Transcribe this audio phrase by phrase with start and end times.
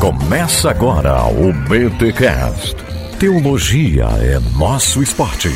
[0.00, 2.76] Começa agora o BTCast.
[3.18, 5.48] Teologia é nosso esporte.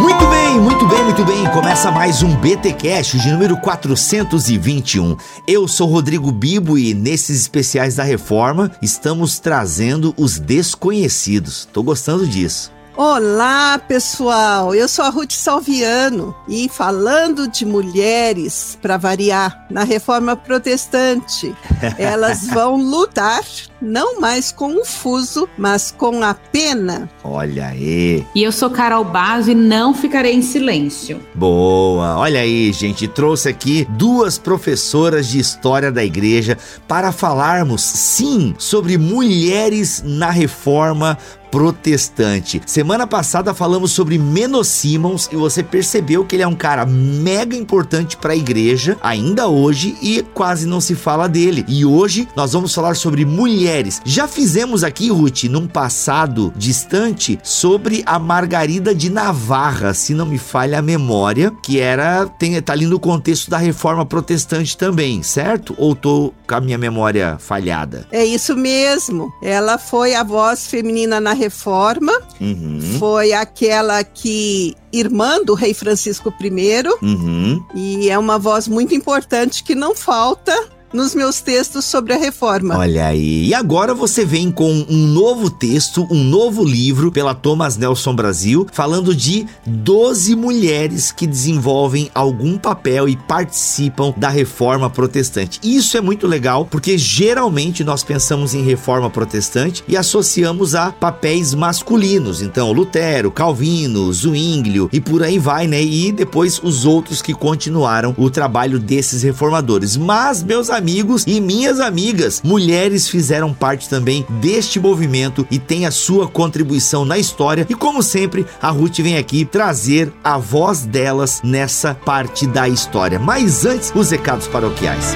[0.00, 1.46] Muito bem, muito bem, muito bem.
[1.50, 5.14] Começa mais um BTcast de número 421.
[5.46, 11.68] Eu sou Rodrigo Bibo e nesses especiais da Reforma estamos trazendo os desconhecidos.
[11.70, 12.72] Tô gostando disso.
[13.02, 14.74] Olá, pessoal.
[14.74, 21.56] Eu sou a Ruth Salviano e falando de mulheres, para variar, na reforma protestante,
[21.96, 23.42] elas vão lutar
[23.80, 27.08] não mais com o fuso, mas com a pena.
[27.24, 28.26] Olha aí.
[28.34, 31.20] E eu sou Carol Basso e não ficarei em silêncio.
[31.34, 32.16] Boa.
[32.18, 36.56] Olha aí, gente, trouxe aqui duas professoras de história da igreja
[36.86, 41.18] para falarmos, sim, sobre mulheres na reforma
[41.50, 42.62] protestante.
[42.64, 47.56] Semana passada falamos sobre Menos Simons e você percebeu que ele é um cara mega
[47.56, 51.64] importante para a igreja ainda hoje e quase não se fala dele.
[51.66, 53.69] E hoje nós vamos falar sobre mulheres.
[54.04, 60.38] Já fizemos aqui, Ruth, num passado distante sobre a Margarida de Navarra, se não me
[60.38, 65.74] falha a memória, que era tem tá ali no contexto da reforma protestante também, certo?
[65.78, 68.06] Ou tô com a minha memória falhada?
[68.10, 69.32] É isso mesmo.
[69.42, 72.96] Ela foi a voz feminina na reforma, Uhum.
[72.98, 77.64] foi aquela que irmã do rei Francisco I, Uhum.
[77.74, 80.52] e é uma voz muito importante que não falta
[80.92, 82.76] nos meus textos sobre a reforma.
[82.76, 83.46] Olha aí.
[83.46, 88.66] E agora você vem com um novo texto, um novo livro pela Thomas Nelson Brasil,
[88.72, 95.60] falando de 12 mulheres que desenvolvem algum papel e participam da reforma protestante.
[95.62, 101.54] Isso é muito legal porque geralmente nós pensamos em reforma protestante e associamos a papéis
[101.54, 102.42] masculinos.
[102.42, 105.82] Então, Lutero, Calvino, Zwinglio e por aí vai, né?
[105.82, 109.96] E depois os outros que continuaram o trabalho desses reformadores.
[109.96, 110.79] Mas, meus amigos
[111.26, 117.18] e minhas amigas, mulheres fizeram parte também deste movimento e tem a sua contribuição na
[117.18, 117.66] história.
[117.68, 123.18] E como sempre, a Ruth vem aqui trazer a voz delas nessa parte da história.
[123.18, 125.14] Mas antes, os recados paroquiais.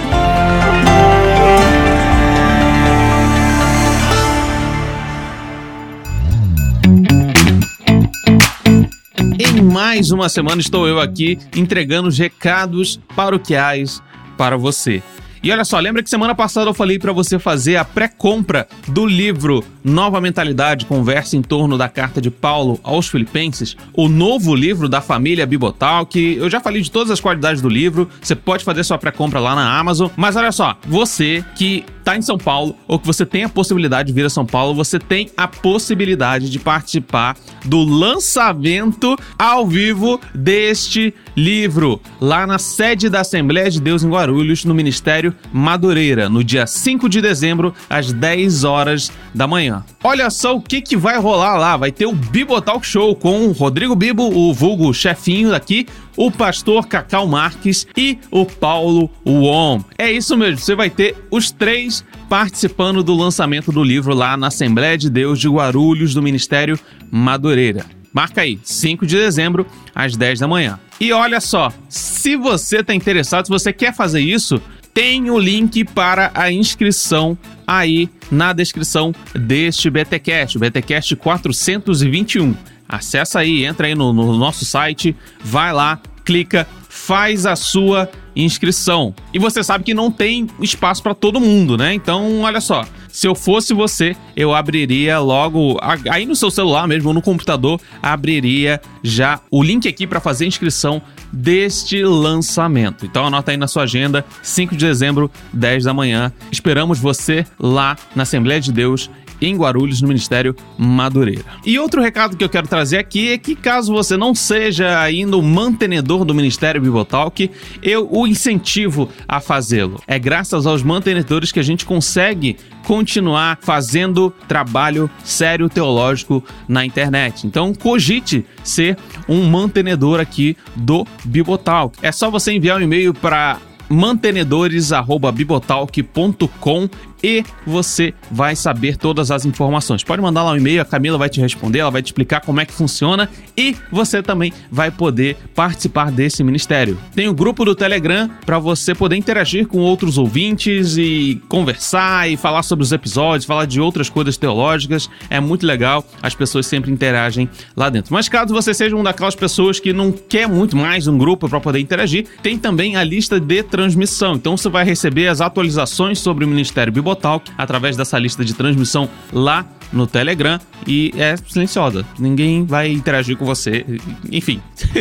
[9.39, 14.03] Em mais uma semana estou eu aqui entregando os recados paroquiais
[14.37, 15.03] para você.
[15.45, 19.05] E olha só, lembra que semana passada eu falei para você fazer a pré-compra do
[19.05, 24.89] livro Nova Mentalidade, conversa em torno da carta de Paulo aos Filipenses, o novo livro
[24.89, 28.65] da família Bibotal, que eu já falei de todas as qualidades do livro, você pode
[28.65, 30.09] fazer sua pré-compra lá na Amazon.
[30.17, 34.07] Mas olha só, você que tá em São Paulo ou que você tem a possibilidade
[34.09, 40.21] de vir a São Paulo, você tem a possibilidade de participar do lançamento ao vivo
[40.35, 46.45] deste livro lá na sede da Assembleia de Deus em Guarulhos, no Ministério Madureira, no
[46.45, 49.85] dia 5 de dezembro, às 10 horas da manhã.
[50.03, 51.77] Olha só o que, que vai rolar lá.
[51.77, 55.87] Vai ter o Bibo Talk Show com o Rodrigo Bibo, o vulgo chefinho daqui,
[56.17, 59.83] o pastor Cacau Marques e o Paulo Uom.
[59.99, 64.49] É isso mesmo, você vai ter os três participando do lançamento do livro lá na
[64.49, 66.79] Assembleia de Deus de Guarulhos, do Ministério
[67.11, 67.85] Madureira.
[68.13, 70.79] Marca aí, 5 de dezembro, às 10 da manhã.
[71.01, 74.63] E olha só, se você está interessado, se você quer fazer isso,
[74.95, 77.37] tem o link para a inscrição
[77.67, 82.55] aí na descrição deste BTcast, o BTcast 421.
[82.89, 89.15] Acessa aí, entra aí no, no nosso site, vai lá, clica, faz a sua inscrição.
[89.33, 91.95] E você sabe que não tem espaço para todo mundo, né?
[91.95, 95.79] Então, olha só, se eu fosse você, eu abriria logo
[96.11, 100.45] aí no seu celular mesmo, ou no computador, abriria já o link aqui para fazer
[100.45, 101.01] a inscrição
[101.33, 103.07] deste lançamento.
[103.07, 106.33] Então anota aí na sua agenda, 5 de dezembro, 10 da manhã.
[106.51, 109.11] Esperamos você lá na Assembleia de Deus
[109.45, 111.45] em Guarulhos, no Ministério Madureira.
[111.65, 115.37] E outro recado que eu quero trazer aqui é que caso você não seja ainda
[115.37, 117.51] o mantenedor do Ministério Bibotalk,
[117.83, 120.01] eu o incentivo a fazê-lo.
[120.07, 122.57] É graças aos mantenedores que a gente consegue
[122.87, 127.45] continuar fazendo trabalho sério teológico na internet.
[127.47, 128.97] Então cogite ser
[129.29, 131.99] um mantenedor aqui do Bibotalk.
[132.03, 133.59] É só você enviar um e-mail para
[133.89, 136.89] mantenedores@bibotalk.com
[137.25, 140.05] e você vai saber todas as informações.
[140.05, 142.61] Pode mandar lá um e-mail, a Camila vai te responder, ela vai te explicar como
[142.61, 146.99] é que funciona e você também vai poder participar desse ministério.
[147.15, 152.37] Tem o grupo do Telegram para você poder interagir com outros ouvintes e conversar e
[152.37, 155.09] falar sobre os episódios, falar de outras coisas teológicas.
[155.31, 158.13] É muito legal, as pessoas sempre interagem lá dentro.
[158.13, 161.59] Mas caso você seja uma daquelas pessoas que não quer muito mais um grupo para
[161.59, 164.35] poder interagir, tem também a lista de transmissão.
[164.35, 169.09] Então você vai receber as atualizações sobre o Ministério Bibotalk através dessa lista de transmissão
[169.33, 172.05] lá no Telegram e é silenciosa.
[172.19, 173.85] Ninguém vai interagir com você.
[174.31, 174.61] Enfim,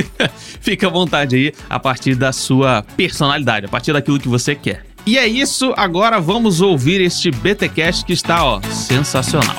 [0.61, 4.85] fica à vontade aí a partir da sua personalidade, a partir daquilo que você quer.
[5.05, 9.55] E é isso, agora vamos ouvir este BTcast que está, ó, sensacional.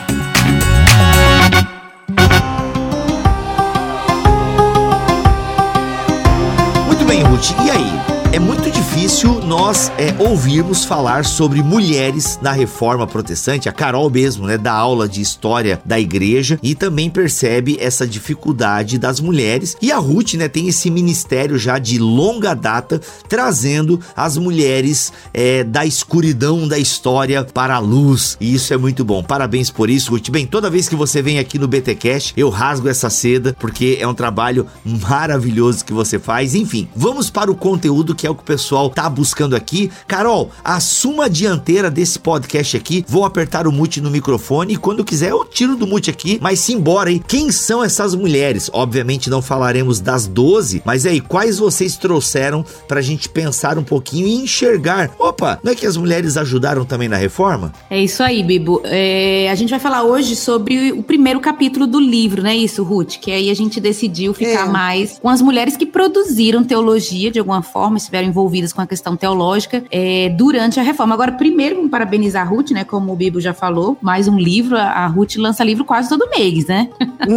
[6.87, 7.51] Muito bem, Ruth.
[7.67, 8.15] E aí?
[8.33, 8.64] É muito
[9.05, 13.69] difícil nós é, ouvirmos falar sobre mulheres na reforma protestante.
[13.69, 18.97] A Carol mesmo, né, dá aula de história da igreja e também percebe essa dificuldade
[18.97, 19.77] das mulheres.
[19.83, 22.99] E a Ruth, né, tem esse ministério já de longa data,
[23.29, 28.39] trazendo as mulheres é, da escuridão da história para a luz.
[28.41, 29.23] E isso é muito bom.
[29.23, 30.31] Parabéns por isso, Ruth.
[30.31, 34.09] Bem, toda vez que você vem aqui no BTcast, eu rasgo essa seda porque é
[34.09, 36.55] um trabalho maravilhoso que você faz.
[36.55, 39.91] Enfim, vamos para o conteúdo que é o que o pessoal tá buscando aqui.
[40.07, 43.05] Carol, assuma a dianteira desse podcast aqui.
[43.09, 46.39] Vou apertar o mute no microfone e quando quiser eu tiro do mute aqui.
[46.41, 47.23] Mas simbora, hein?
[47.27, 48.71] Quem são essas mulheres?
[48.73, 54.27] Obviamente não falaremos das 12, mas aí, quais vocês trouxeram pra gente pensar um pouquinho
[54.27, 55.11] e enxergar?
[55.19, 57.73] Opa, não é que as mulheres ajudaram também na reforma?
[57.91, 58.81] É isso aí, Bibo.
[58.85, 62.83] É, a gente vai falar hoje sobre o primeiro capítulo do livro, não é isso,
[62.83, 63.17] Ruth?
[63.17, 64.71] Que aí a gente decidiu ficar é.
[64.71, 69.17] mais com as mulheres que produziram teologia de alguma forma, estiveram envolvidas com a questão
[69.17, 71.15] teológica é, durante a reforma.
[71.15, 72.85] Agora, primeiro, vamos parabenizar a Ruth, né?
[72.85, 74.77] Como o Bibo já falou, mais um livro.
[74.77, 76.89] A Ruth lança livro quase todo mês, né?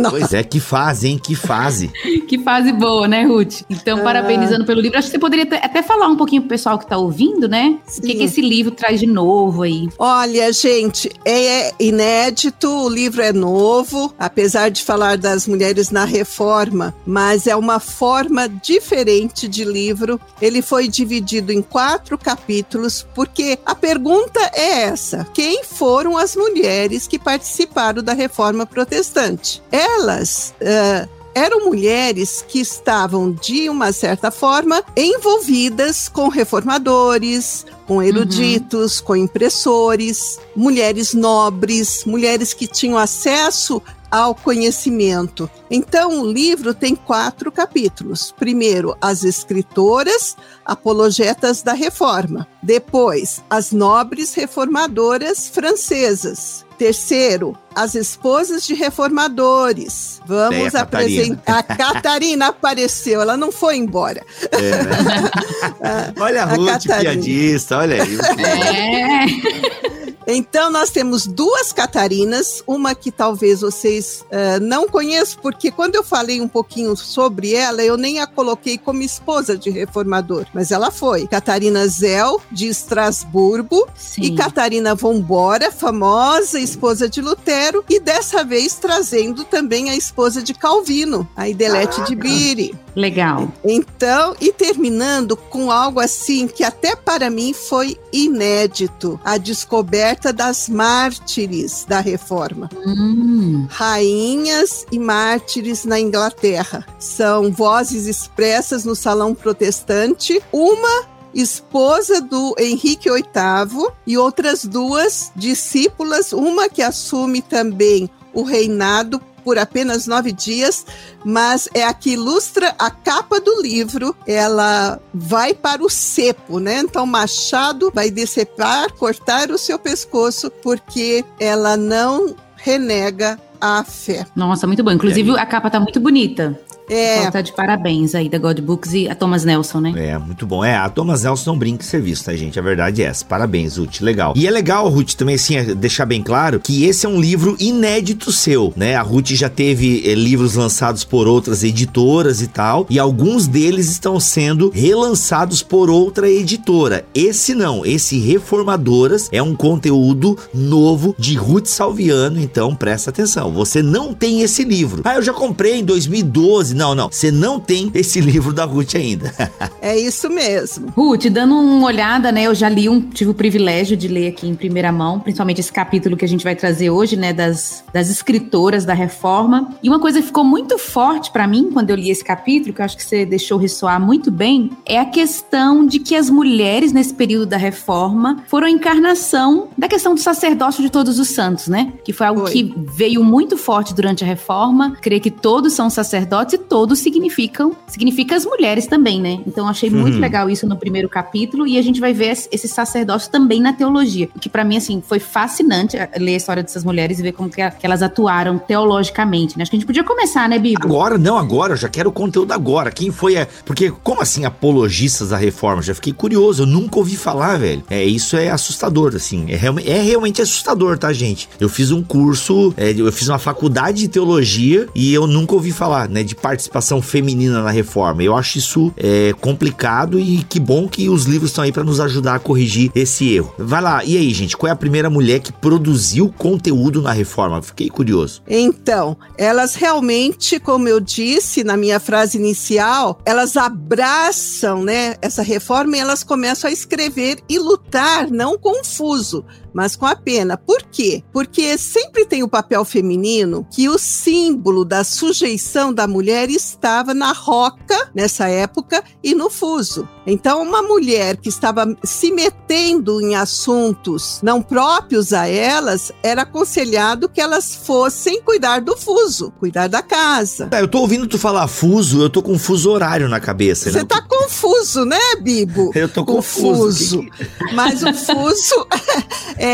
[0.10, 1.20] Pois é, que fase, hein?
[1.22, 1.92] Que fase.
[2.28, 3.62] que fase boa, né, Ruth?
[3.70, 4.04] Então, ah.
[4.04, 4.98] parabenizando pelo livro.
[4.98, 7.78] Acho que você poderia até falar um pouquinho pro pessoal que tá ouvindo, né?
[7.86, 8.02] Sim.
[8.02, 9.88] O que, que esse livro traz de novo aí?
[9.98, 16.94] Olha, gente, é inédito, o livro é novo, apesar de falar das mulheres na reforma,
[17.06, 20.20] mas é uma forma diferente de livro.
[20.42, 27.08] Ele foi dividido em quatro capítulos, porque a pergunta é essa: quem foram as mulheres
[27.08, 29.62] que participaram da reforma protestante?
[29.72, 30.54] Elas.
[30.62, 39.06] Uh, eram mulheres que estavam, de uma certa forma, envolvidas com reformadores, com eruditos, uhum.
[39.06, 45.50] com impressores, mulheres nobres, mulheres que tinham acesso ao conhecimento.
[45.70, 48.34] Então, o livro tem quatro capítulos.
[48.38, 52.48] Primeiro, as escritoras apologetas da reforma.
[52.62, 56.66] Depois, as nobres reformadoras francesas.
[56.78, 60.22] Terceiro, as esposas de reformadores.
[60.28, 61.58] Vamos apresentar.
[61.58, 64.24] A Catarina apareceu, ela não foi embora.
[64.52, 64.84] É,
[65.82, 66.14] né?
[66.20, 67.14] olha a, a Ruth, Catarina.
[67.14, 68.18] piadista, olha aí.
[68.38, 69.97] É.
[70.30, 76.04] Então, nós temos duas Catarinas, uma que talvez vocês uh, não conheçam, porque quando eu
[76.04, 80.92] falei um pouquinho sobre ela, eu nem a coloquei como esposa de reformador, mas ela
[80.92, 81.28] foi.
[81.28, 84.24] Catarina Zell, de Estrasburgo, Sim.
[84.24, 90.54] e Catarina Vombora, famosa esposa de Lutero, e dessa vez trazendo também a esposa de
[90.54, 92.87] Calvino, a Idelete ah, de Biri.
[92.98, 93.54] Legal.
[93.64, 100.68] Então, e terminando com algo assim que até para mim foi inédito, a descoberta das
[100.68, 102.68] mártires da reforma.
[102.76, 103.68] Hum.
[103.70, 106.88] Rainhas e mártires na Inglaterra.
[106.98, 110.42] São vozes expressas no salão protestante.
[110.52, 111.06] Uma
[111.36, 119.58] esposa do Henrique VIII e outras duas discípulas, uma que assume também o reinado por
[119.58, 120.86] apenas nove dias,
[121.24, 124.14] mas é a que ilustra a capa do livro.
[124.28, 126.80] Ela vai para o cepo, né?
[126.80, 134.26] Então, Machado vai decepar, cortar o seu pescoço, porque ela não renega a fé.
[134.36, 134.92] Nossa, muito bom.
[134.92, 136.60] Inclusive, a capa tá muito bonita.
[136.90, 137.20] É.
[137.20, 139.94] Então tá de parabéns aí da God Books e a Thomas Nelson, né?
[139.96, 140.64] É, muito bom.
[140.64, 142.58] É, a Thomas Nelson não brinca em serviço, tá, gente?
[142.58, 143.26] A verdade é essa.
[143.26, 144.02] Parabéns, Ruth.
[144.02, 144.34] Legal.
[144.36, 147.56] E é legal, Ruth, também assim, é deixar bem claro que esse é um livro
[147.60, 148.96] inédito seu, né?
[148.96, 153.90] A Ruth já teve é, livros lançados por outras editoras e tal, e alguns deles
[153.90, 157.06] estão sendo relançados por outra editora.
[157.14, 163.52] Esse não, esse Reformadoras é um conteúdo novo de Ruth Salviano, então presta atenção.
[163.52, 165.02] Você não tem esse livro.
[165.04, 168.94] Ah, eu já comprei em 2012, Não, não, você não tem esse livro da Ruth
[168.94, 169.34] ainda.
[169.82, 170.94] é isso mesmo.
[170.96, 172.44] Ruth, dando uma olhada, né?
[172.44, 175.72] Eu já li um, tive o privilégio de ler aqui em primeira mão, principalmente esse
[175.72, 177.34] capítulo que a gente vai trazer hoje, né?
[177.34, 179.74] Das, das escritoras da reforma.
[179.82, 182.80] E uma coisa que ficou muito forte para mim quando eu li esse capítulo, que
[182.80, 186.94] eu acho que você deixou ressoar muito bem, é a questão de que as mulheres,
[186.94, 191.68] nesse período da reforma, foram a encarnação da questão do sacerdócio de todos os santos,
[191.68, 191.92] né?
[192.06, 192.52] Que foi algo foi.
[192.52, 194.96] que veio muito forte durante a reforma.
[195.02, 199.40] Creio que todos são sacerdotes e todos significam, significa as mulheres também, né?
[199.46, 200.00] Então achei uhum.
[200.00, 203.74] muito legal isso no primeiro capítulo e a gente vai ver esse sacerdócio também na
[203.74, 207.50] teologia, que para mim assim foi fascinante ler a história dessas mulheres e ver como
[207.50, 209.64] que, elas atuaram teologicamente, né?
[209.64, 210.86] Acho que a gente podia começar, né, Bíblia?
[210.86, 212.92] Agora, não, agora, eu já quero o conteúdo agora.
[212.92, 213.48] Quem foi a.
[213.66, 215.82] Porque, como assim, apologistas da reforma?
[215.82, 217.84] Já fiquei curioso, eu nunca ouvi falar, velho.
[217.90, 219.48] É, isso é assustador, assim.
[219.50, 219.58] É,
[219.90, 221.50] é realmente assustador, tá, gente?
[221.60, 225.72] Eu fiz um curso, é, eu fiz uma faculdade de teologia e eu nunca ouvi
[225.72, 228.24] falar, né, de participação feminina na reforma.
[228.24, 232.00] Eu acho isso é, complicado e que bom que os livros estão aí para nos
[232.00, 233.54] ajudar a corrigir esse erro.
[233.60, 237.62] Vai lá, e aí, gente, qual é a primeira mulher que produziu conteúdo na reforma?
[237.62, 238.42] Fiquei curioso.
[238.48, 245.96] Então, elas realmente, como eu disse na minha frase inicial, elas abraçam, né, essa reforma
[245.96, 249.46] e elas começam a escrever e lutar, não confuso,
[249.78, 250.58] mas com a pena.
[250.58, 251.24] Por quê?
[251.32, 257.32] Porque sempre tem o papel feminino que o símbolo da sujeição da mulher estava na
[257.32, 260.10] roca nessa época e no fuso.
[260.26, 267.30] Então, uma mulher que estava se metendo em assuntos não próprios a elas, era aconselhado
[267.30, 270.70] que elas fossem cuidar do fuso, cuidar da casa.
[270.72, 273.92] É, eu tô ouvindo tu falar fuso, eu tô com fuso horário na cabeça.
[273.92, 274.06] Você né?
[274.06, 275.92] tá confuso, né, Bibo?
[275.96, 277.24] Eu tô confuso.
[277.24, 277.74] confuso.
[277.74, 278.88] Mas o fuso
[279.58, 279.67] é,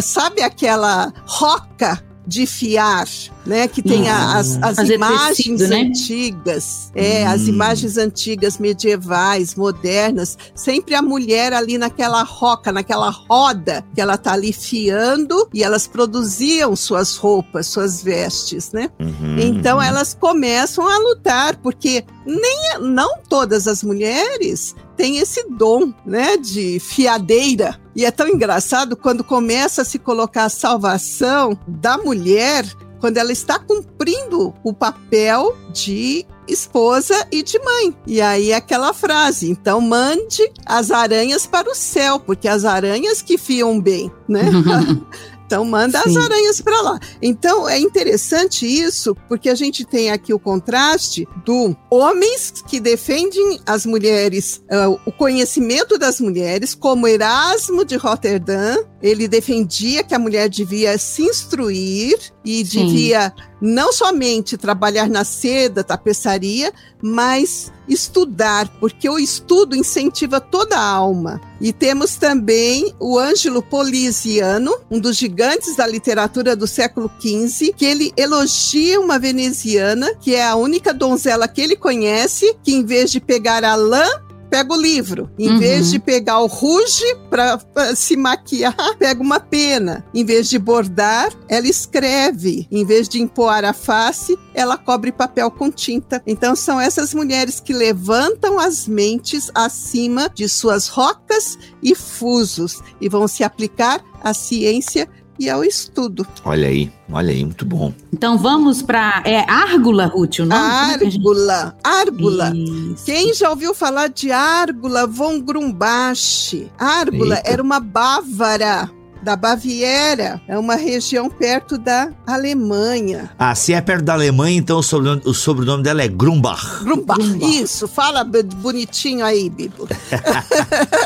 [0.00, 3.08] sabe aquela roca de fiar,
[3.46, 3.66] né?
[3.66, 5.80] Que tem hum, as, as imagens tecido, né?
[5.80, 7.30] antigas, é, hum.
[7.30, 14.18] as imagens antigas, medievais, modernas, sempre a mulher ali naquela roca, naquela roda que ela
[14.18, 18.90] tá ali fiando e elas produziam suas roupas, suas vestes, né?
[19.00, 19.38] Uhum.
[19.38, 26.36] Então elas começam a lutar, porque nem não todas as mulheres têm esse dom, né,
[26.36, 27.80] de fiadeira.
[27.98, 32.64] E é tão engraçado quando começa a se colocar a salvação da mulher
[33.00, 37.96] quando ela está cumprindo o papel de esposa e de mãe.
[38.06, 43.36] E aí aquela frase, então mande as aranhas para o céu, porque as aranhas que
[43.36, 44.42] fiam bem, né?
[45.48, 46.10] Então manda Sim.
[46.10, 47.00] as aranhas para lá.
[47.22, 53.58] Então é interessante isso, porque a gente tem aqui o contraste do homens que defendem
[53.64, 60.18] as mulheres, uh, o conhecimento das mulheres, como Erasmo de Roterdã, ele defendia que a
[60.18, 62.86] mulher devia se instruir e Sim.
[62.86, 70.82] devia não somente trabalhar na seda, tapeçaria, mas estudar, porque o estudo incentiva toda a
[70.82, 71.38] alma.
[71.60, 77.84] E temos também o Ângelo Poliziano, um dos gigantes da literatura do século XV, que
[77.84, 83.10] ele elogia uma veneziana, que é a única donzela que ele conhece, que em vez
[83.10, 84.06] de pegar a lã,
[84.48, 85.30] pega o livro.
[85.38, 85.58] Em uhum.
[85.58, 87.58] vez de pegar o ruge para
[87.94, 90.04] se maquiar, pega uma pena.
[90.14, 92.66] Em vez de bordar, ela escreve.
[92.70, 96.22] Em vez de empoar a face, ela cobre papel com tinta.
[96.26, 103.08] Então são essas mulheres que levantam as mentes acima de suas rocas e fusos e
[103.08, 106.26] vão se aplicar à ciência e ao estudo.
[106.44, 107.92] Olha aí, olha aí, muito bom.
[108.12, 110.60] Então vamos para é Árgula, Ruth, o nome?
[110.60, 112.52] Árgula, Árgula.
[112.54, 113.04] Isso.
[113.04, 116.70] Quem já ouviu falar de Árgula von Grumbach?
[116.78, 117.50] Árgula Eita.
[117.50, 118.90] era uma bávara
[119.22, 120.40] da Baviera.
[120.48, 123.30] É uma região perto da Alemanha.
[123.38, 126.84] Ah, se é perto da Alemanha, então o sobrenome, o sobrenome dela é Grumbach.
[126.84, 127.20] Grumbach.
[127.20, 127.62] Grumbach.
[127.62, 129.88] Isso, fala bonitinho aí, Bibo.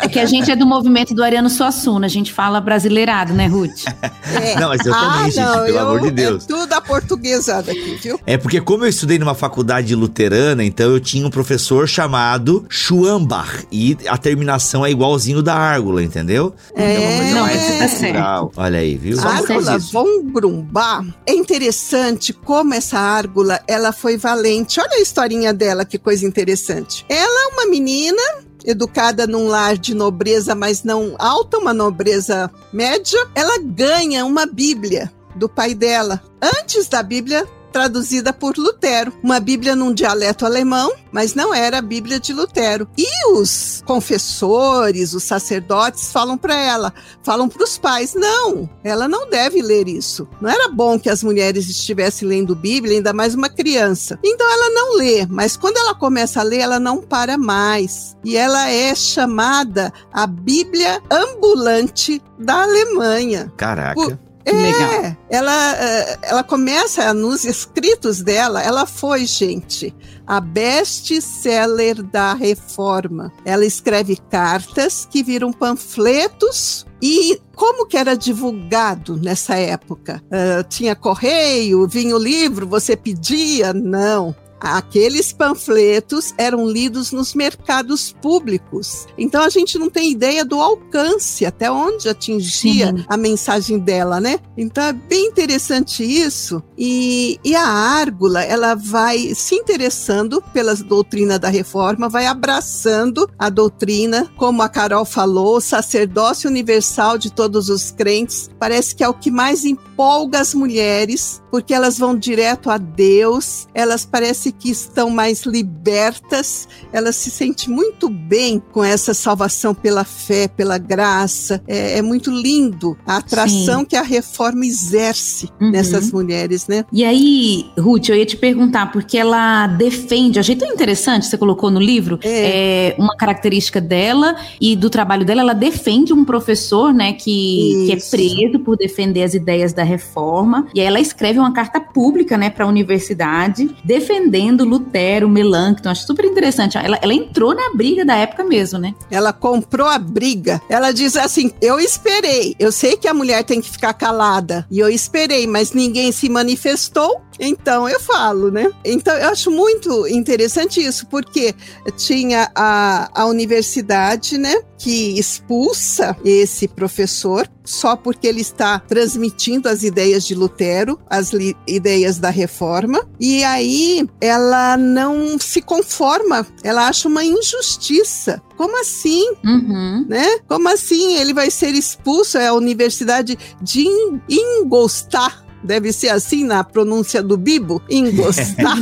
[0.03, 3.47] é que a gente é do movimento do Ariano Suassuna, a gente fala brasileirado, né,
[3.47, 3.85] Ruth?
[4.33, 4.59] É.
[4.59, 6.45] Não, mas eu também, ah, gente, não, pelo eu, amor de Deus.
[6.45, 8.21] É tudo aportuguesada aqui, viu?
[8.27, 13.67] É porque como eu estudei numa faculdade luterana, então eu tinha um professor chamado Schwambach,
[13.71, 16.55] e a terminação é igualzinho da Árgula, entendeu?
[16.75, 18.53] É, então, não, é, certo.
[18.57, 19.19] Olha aí, viu?
[19.21, 24.81] A árgula von Grumbach é interessante como essa árgula ela foi valente.
[24.81, 27.05] Olha a historinha dela, que coisa interessante.
[27.09, 28.23] Ela é uma menina
[28.65, 33.19] educada num lar de nobreza, mas não alta, uma nobreza média.
[33.35, 36.23] Ela ganha uma Bíblia do pai dela.
[36.41, 39.13] Antes da Bíblia traduzida por Lutero.
[39.23, 42.87] Uma Bíblia num dialeto alemão, mas não era a Bíblia de Lutero.
[42.97, 49.29] E os confessores, os sacerdotes falam para ela, falam para os pais: não, ela não
[49.29, 50.29] deve ler isso.
[50.41, 54.19] Não era bom que as mulheres estivessem lendo Bíblia, ainda mais uma criança.
[54.23, 58.17] Então ela não lê, mas quando ela começa a ler, ela não para mais.
[58.23, 63.53] E ela é chamada a Bíblia ambulante da Alemanha.
[63.57, 63.95] Caraca.
[63.95, 65.17] Por, é, Legal.
[65.31, 69.95] Ela, eh, ela começa nos escritos dela, ela foi, gente,
[70.27, 73.33] a best-seller da reforma.
[73.45, 80.23] Ela escreve cartas que viram panfletos e como que era divulgado nessa época?
[80.27, 83.73] Uh, tinha correio, vinha o livro, você pedia?
[83.73, 89.07] Não aqueles panfletos eram lidos nos mercados públicos.
[89.19, 93.05] Então a gente não tem ideia do alcance, até onde atingia Sim.
[93.09, 94.39] a mensagem dela, né?
[94.57, 96.63] Então é bem interessante isso.
[96.79, 103.49] E, e a Árgula, ela vai se interessando pela doutrina da reforma, vai abraçando a
[103.49, 108.49] doutrina, como a Carol falou, o sacerdócio universal de todos os crentes.
[108.59, 113.67] Parece que é o que mais empolga as mulheres, porque elas vão direto a Deus,
[113.75, 114.05] elas
[114.53, 120.79] que estão mais libertas, ela se sente muito bem com essa salvação pela fé, pela
[120.79, 121.63] graça.
[121.67, 123.87] É, é muito lindo a atração Sim.
[123.87, 125.71] que a reforma exerce uhum.
[125.71, 126.85] nessas mulheres, né?
[126.93, 131.71] E aí, Ruth, eu ia te perguntar, porque ela defende, achei tão interessante, você colocou
[131.71, 132.89] no livro, é.
[132.91, 137.93] é uma característica dela e do trabalho dela, ela defende um professor, né, que, que
[137.93, 142.37] é preso por defender as ideias da reforma, e aí ela escreve uma carta pública,
[142.37, 145.91] né, para a universidade, defendendo defendendo Lutero, Melanchthon.
[145.91, 146.77] Acho super interessante.
[146.77, 148.95] Ela, ela entrou na briga da época mesmo, né?
[149.11, 150.61] Ela comprou a briga.
[150.69, 152.55] Ela diz assim: Eu esperei.
[152.59, 154.67] Eu sei que a mulher tem que ficar calada.
[154.71, 157.23] E eu esperei, mas ninguém se manifestou.
[157.39, 158.71] Então eu falo, né?
[158.85, 161.55] Então eu acho muito interessante isso, porque
[161.97, 169.83] tinha a, a universidade, né, que expulsa esse professor só porque ele está transmitindo as
[169.83, 171.31] ideias de Lutero, as
[171.67, 178.43] ideias da reforma, e aí ela não se conforma, ela acha uma injustiça.
[178.57, 179.33] Como assim?
[179.45, 180.07] Uhum.
[180.09, 180.39] Né?
[180.49, 182.39] Como assim ele vai ser expulso?
[182.39, 183.87] É a Universidade de
[184.29, 188.77] Ingolstadt deve ser assim na pronúncia do Bibo, engostar,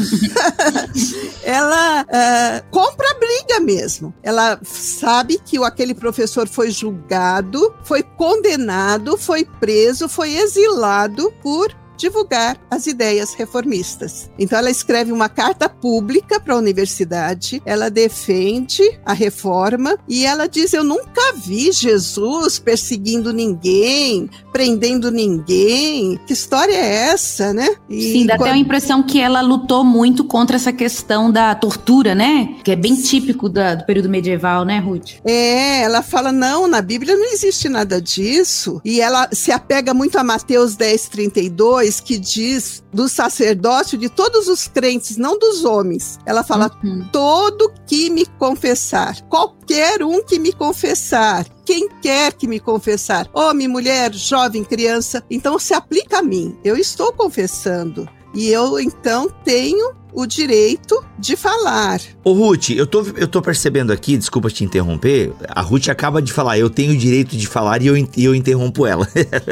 [1.43, 4.15] ela uh, compra a briga mesmo.
[4.23, 12.57] Ela sabe que aquele professor foi julgado, foi condenado, foi preso, foi exilado por divulgar
[12.71, 14.31] as ideias reformistas.
[14.39, 20.49] Então ela escreve uma carta pública para a universidade, ela defende a reforma e ela
[20.49, 26.19] diz: "Eu nunca vi Jesus perseguindo ninguém, prendendo ninguém.
[26.27, 28.49] Que história é essa, né?" E Sim, dá quando...
[28.49, 32.57] até a impressão que ela lutou muito contra essa questão da tortura, né?
[32.65, 35.17] Que é bem típico da, do período medieval, né, Ruth?
[35.25, 38.81] É, ela fala: "Não, na Bíblia não existe nada disso".
[38.85, 40.77] E ela se apega muito a Mateus
[41.91, 46.19] 10:32 que diz do sacerdócio de todos os crentes, não dos homens.
[46.25, 47.09] Ela fala: uhum.
[47.13, 53.67] todo que me confessar, qualquer um que me confessar, quem quer que me confessar, homem,
[53.67, 56.57] mulher, jovem, criança, então se aplica a mim.
[56.65, 58.09] Eu estou confessando.
[58.33, 62.01] E eu então tenho o direito de falar.
[62.25, 66.33] Ô Ruth, eu tô, eu tô percebendo aqui, desculpa te interromper, a Ruth acaba de
[66.33, 69.07] falar, eu tenho o direito de falar e eu, eu interrompo ela.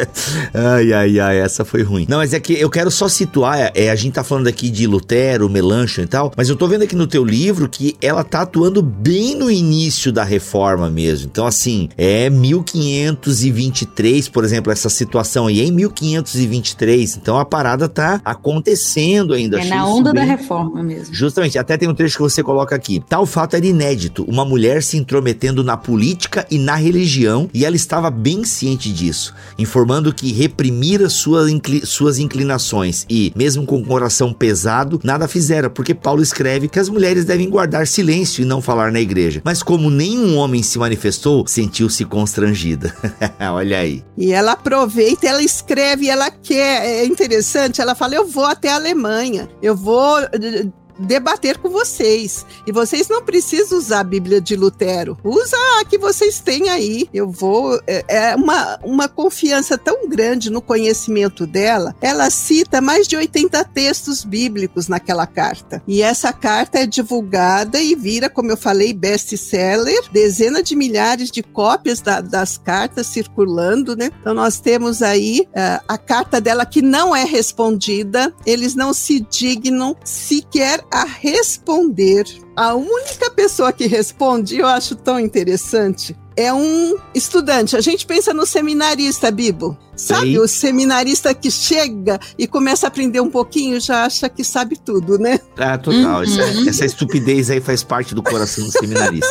[0.52, 2.06] ai, ai, ai, essa foi ruim.
[2.08, 4.86] Não, mas é que eu quero só situar, é, a gente tá falando aqui de
[4.86, 8.42] Lutero, Melanchthon e tal, mas eu tô vendo aqui no teu livro que ela tá
[8.42, 11.28] atuando bem no início da reforma mesmo.
[11.30, 17.16] Então, assim, é 1523, por exemplo, essa situação aí, é em 1523.
[17.16, 19.60] Então a parada tá acontecendo ainda.
[19.60, 21.14] É na onda da reforma forma mesmo.
[21.14, 23.04] Justamente, até tem um trecho que você coloca aqui.
[23.06, 27.76] Tal fato era inédito, uma mulher se intrometendo na política e na religião, e ela
[27.76, 33.84] estava bem ciente disso, informando que reprimira sua incli suas inclinações e, mesmo com o
[33.84, 38.62] coração pesado, nada fizera, porque Paulo escreve que as mulheres devem guardar silêncio e não
[38.62, 39.42] falar na igreja.
[39.44, 42.94] Mas como nenhum homem se manifestou, sentiu-se constrangida.
[43.52, 44.02] Olha aí.
[44.16, 48.76] E ela aproveita, ela escreve, ela quer, é interessante, ela fala: "Eu vou até a
[48.76, 49.48] Alemanha.
[49.60, 52.44] Eu vou uh, debater com vocês.
[52.66, 55.16] E vocês não precisam usar a Bíblia de Lutero.
[55.22, 57.08] Usa a que vocês têm aí.
[57.12, 57.80] Eu vou.
[57.86, 61.94] É, é uma, uma confiança tão grande no conhecimento dela.
[62.00, 65.82] Ela cita mais de 80 textos bíblicos naquela carta.
[65.86, 70.10] E essa carta é divulgada e vira, como eu falei, best-seller.
[70.10, 74.10] Dezenas de milhares de cópias da, das cartas circulando, né?
[74.20, 78.34] Então nós temos aí uh, a carta dela que não é respondida.
[78.44, 82.24] Eles não se dignam sequer a responder.
[82.56, 87.76] A única pessoa que responde, eu acho tão interessante, é um estudante.
[87.76, 89.76] A gente pensa no seminarista, Bibo.
[89.96, 90.38] Sabe, Sei.
[90.38, 95.18] o seminarista que chega e começa a aprender um pouquinho já acha que sabe tudo,
[95.18, 95.40] né?
[95.56, 96.18] Ah, total.
[96.18, 96.22] Uhum.
[96.22, 99.26] Essa, essa, estupidez aí faz parte do coração do seminarista.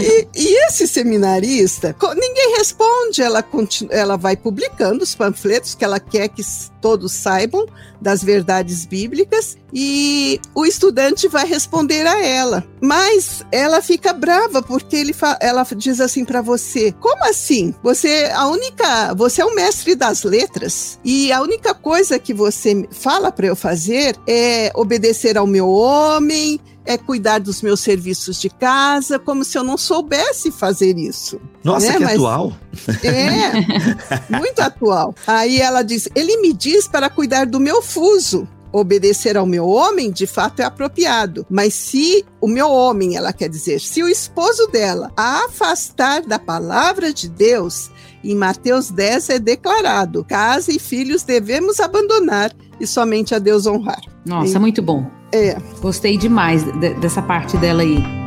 [0.00, 6.00] E, e, esse seminarista, ninguém responde, ela, continua, ela vai publicando os panfletos que ela
[6.00, 6.42] quer que
[6.80, 7.66] todos saibam
[8.00, 12.64] das verdades bíblicas e o estudante vai responder a ela.
[12.80, 17.74] Mas ela fica brava porque ele ela diz assim para você: "Como assim?
[17.82, 22.86] Você a única, você é o mestre das letras e a única coisa que você
[22.90, 28.48] fala para eu fazer é obedecer ao meu homem, é cuidar dos meus serviços de
[28.48, 31.40] casa, como se eu não soubesse fazer isso.
[31.62, 31.98] Nossa, né?
[31.98, 32.56] que Mas, atual.
[33.02, 35.14] É, muito atual.
[35.26, 38.48] Aí ela diz: ele me diz para cuidar do meu fuso.
[38.72, 41.46] Obedecer ao meu homem, de fato, é apropriado.
[41.48, 46.38] Mas se o meu homem, ela quer dizer, se o esposo dela a afastar da
[46.38, 47.90] palavra de Deus,
[48.32, 54.00] em Mateus 10 é declarado: casa e filhos devemos abandonar e somente a Deus honrar.
[54.24, 55.10] Nossa, e, muito bom.
[55.32, 55.56] É.
[55.80, 58.25] Gostei demais de, dessa parte dela aí.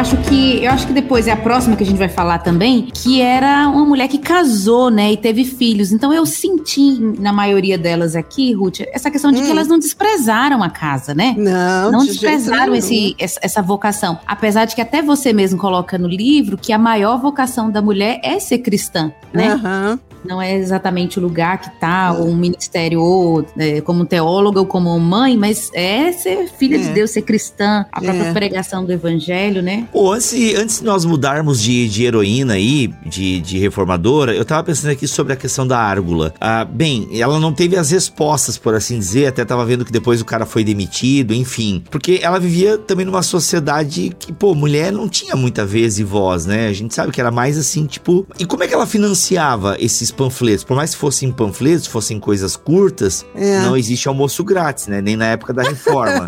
[0.00, 2.88] Acho que eu acho que depois é a próxima que a gente vai falar também,
[2.92, 5.92] que era uma mulher que casou, né, e teve filhos.
[5.92, 9.44] Então eu senti na maioria delas aqui, Ruth, essa questão de hum.
[9.44, 11.34] que elas não desprezaram a casa, né?
[11.36, 14.18] Não, não desprezaram esse, essa vocação.
[14.26, 18.20] Apesar de que até você mesmo coloca no livro que a maior vocação da mulher
[18.24, 19.54] é ser cristã, né?
[19.54, 24.60] Uhum não é exatamente o lugar que tá, ou um ministério, ou é, como teóloga
[24.60, 26.78] ou como mãe, mas é ser filha é.
[26.78, 28.32] de Deus, ser cristã, a própria é.
[28.32, 29.86] pregação do evangelho, né?
[29.92, 34.64] Pô, antes, antes de nós mudarmos de, de heroína aí, de, de reformadora, eu tava
[34.64, 36.34] pensando aqui sobre a questão da Árgula.
[36.40, 40.20] Ah, bem, ela não teve as respostas, por assim dizer, até tava vendo que depois
[40.20, 41.82] o cara foi demitido, enfim.
[41.90, 46.46] Porque ela vivia também numa sociedade que, pô, mulher não tinha muita vez e voz,
[46.46, 46.68] né?
[46.68, 48.26] A gente sabe que era mais assim, tipo.
[48.38, 52.20] E como é que ela financiava esses esses panfletos, por mais que fossem panfletos, fossem
[52.20, 53.60] coisas curtas, é.
[53.60, 55.00] não existe almoço grátis, né?
[55.00, 56.26] Nem na época da reforma.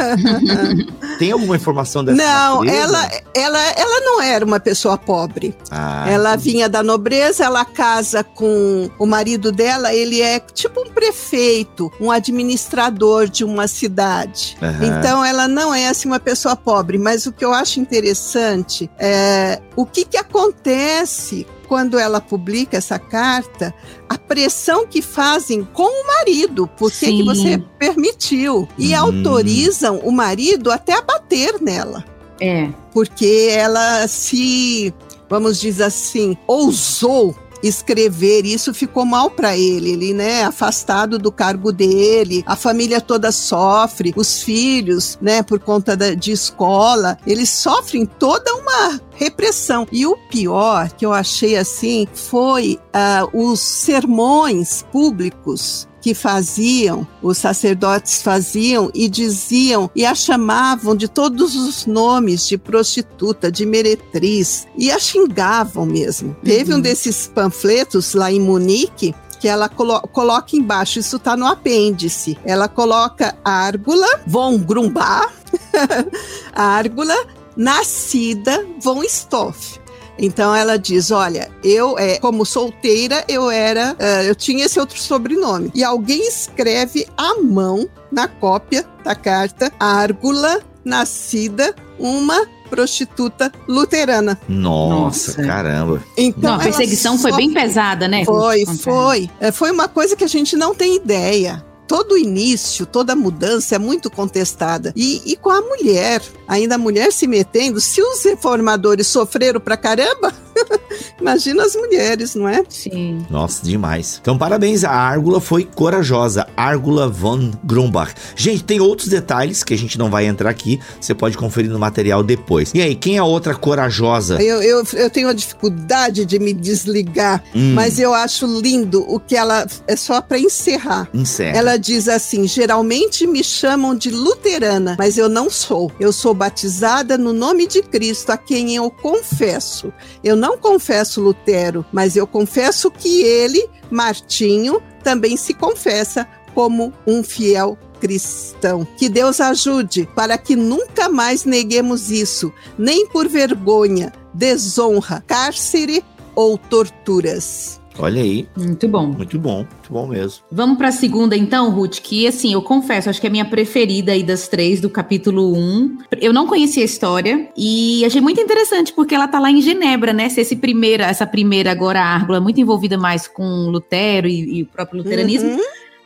[1.18, 5.54] Tem alguma informação dessa Não, ela, ela, ela não era uma pessoa pobre.
[5.70, 6.52] Ah, ela sim.
[6.52, 12.10] vinha da nobreza, ela casa com o marido dela, ele é tipo um prefeito, um
[12.10, 14.56] administrador de uma cidade.
[14.62, 14.98] Uhum.
[14.98, 19.60] Então ela não é assim uma pessoa pobre, mas o que eu acho interessante é
[19.76, 23.74] o que que acontece quando ela publica essa carta,
[24.08, 28.68] a pressão que fazem com o marido, porque que você permitiu.
[28.78, 28.98] E hum.
[28.98, 32.04] autorizam o marido até a bater nela.
[32.40, 32.68] É.
[32.92, 34.92] Porque ela se,
[35.28, 41.72] vamos dizer assim, ousou escrever isso ficou mal para ele, ele, né, afastado do cargo
[41.72, 48.04] dele, a família toda sofre, os filhos, né, por conta da, de escola, eles sofrem
[48.06, 49.86] toda uma repressão.
[49.92, 57.38] E o pior que eu achei assim foi uh, os sermões públicos que faziam, os
[57.38, 64.66] sacerdotes faziam e diziam e a chamavam de todos os nomes de prostituta, de meretriz
[64.76, 66.30] e a xingavam mesmo.
[66.30, 66.44] Uhum.
[66.44, 66.82] Teve um uhum.
[66.82, 72.38] desses panfletos lá em Munique que ela colo coloca embaixo, isso está no apêndice.
[72.44, 75.32] Ela coloca Árgula von Grumbach,
[76.54, 77.16] Árgula,
[77.56, 79.81] nascida von Stoff.
[80.18, 84.98] Então ela diz: olha, eu é, como solteira eu era, uh, eu tinha esse outro
[84.98, 85.70] sobrenome.
[85.74, 94.38] E alguém escreve à mão na cópia da carta Árgula nascida uma prostituta luterana.
[94.48, 95.42] Nossa, Nossa.
[95.42, 96.02] caramba.
[96.16, 98.24] Então, não, a perseguição foi bem pesada, né?
[98.24, 99.30] Foi, foi.
[99.38, 103.78] É, foi uma coisa que a gente não tem ideia todo início, toda mudança é
[103.78, 104.94] muito contestada.
[104.96, 109.76] E, e com a mulher, ainda a mulher se metendo, se os reformadores sofreram pra
[109.76, 110.32] caramba,
[111.20, 112.62] Imagina as mulheres, não é?
[112.68, 113.24] Sim.
[113.30, 114.18] Nossa, demais.
[114.20, 114.84] Então, parabéns.
[114.84, 116.46] A Árgula foi corajosa.
[116.56, 118.12] Árgula von Grumbach.
[118.34, 120.80] Gente, tem outros detalhes que a gente não vai entrar aqui.
[121.00, 122.72] Você pode conferir no material depois.
[122.74, 124.42] E aí, quem é a outra corajosa?
[124.42, 127.74] Eu, eu, eu tenho a dificuldade de me desligar, Hum.
[127.74, 129.66] mas eu acho lindo o que ela.
[129.86, 131.08] É só para encerrar.
[131.14, 131.56] Encerra.
[131.56, 135.90] Ela diz assim: geralmente me chamam de luterana, mas eu não sou.
[136.00, 139.92] Eu sou batizada no nome de Cristo, a quem eu confesso.
[140.22, 147.22] Eu não confesso Lutero, mas eu confesso que ele, Martinho, também se confessa como um
[147.22, 148.84] fiel cristão.
[148.96, 156.58] Que Deus ajude para que nunca mais neguemos isso, nem por vergonha, desonra, cárcere ou
[156.58, 157.80] torturas.
[157.98, 158.46] Olha aí.
[158.56, 159.06] Muito bom.
[159.06, 159.56] Muito bom.
[159.58, 160.44] Muito bom mesmo.
[160.50, 163.44] Vamos para a segunda então, Ruth, que assim, eu confesso, acho que é a minha
[163.44, 165.98] preferida aí das três do capítulo 1.
[166.20, 170.12] Eu não conhecia a história e achei muito interessante porque ela tá lá em Genebra,
[170.12, 170.28] né?
[170.28, 174.58] Se esse primeira, essa primeira agora a Árgula é muito envolvida mais com Lutero e,
[174.58, 175.58] e o próprio luteranismo, Uhum.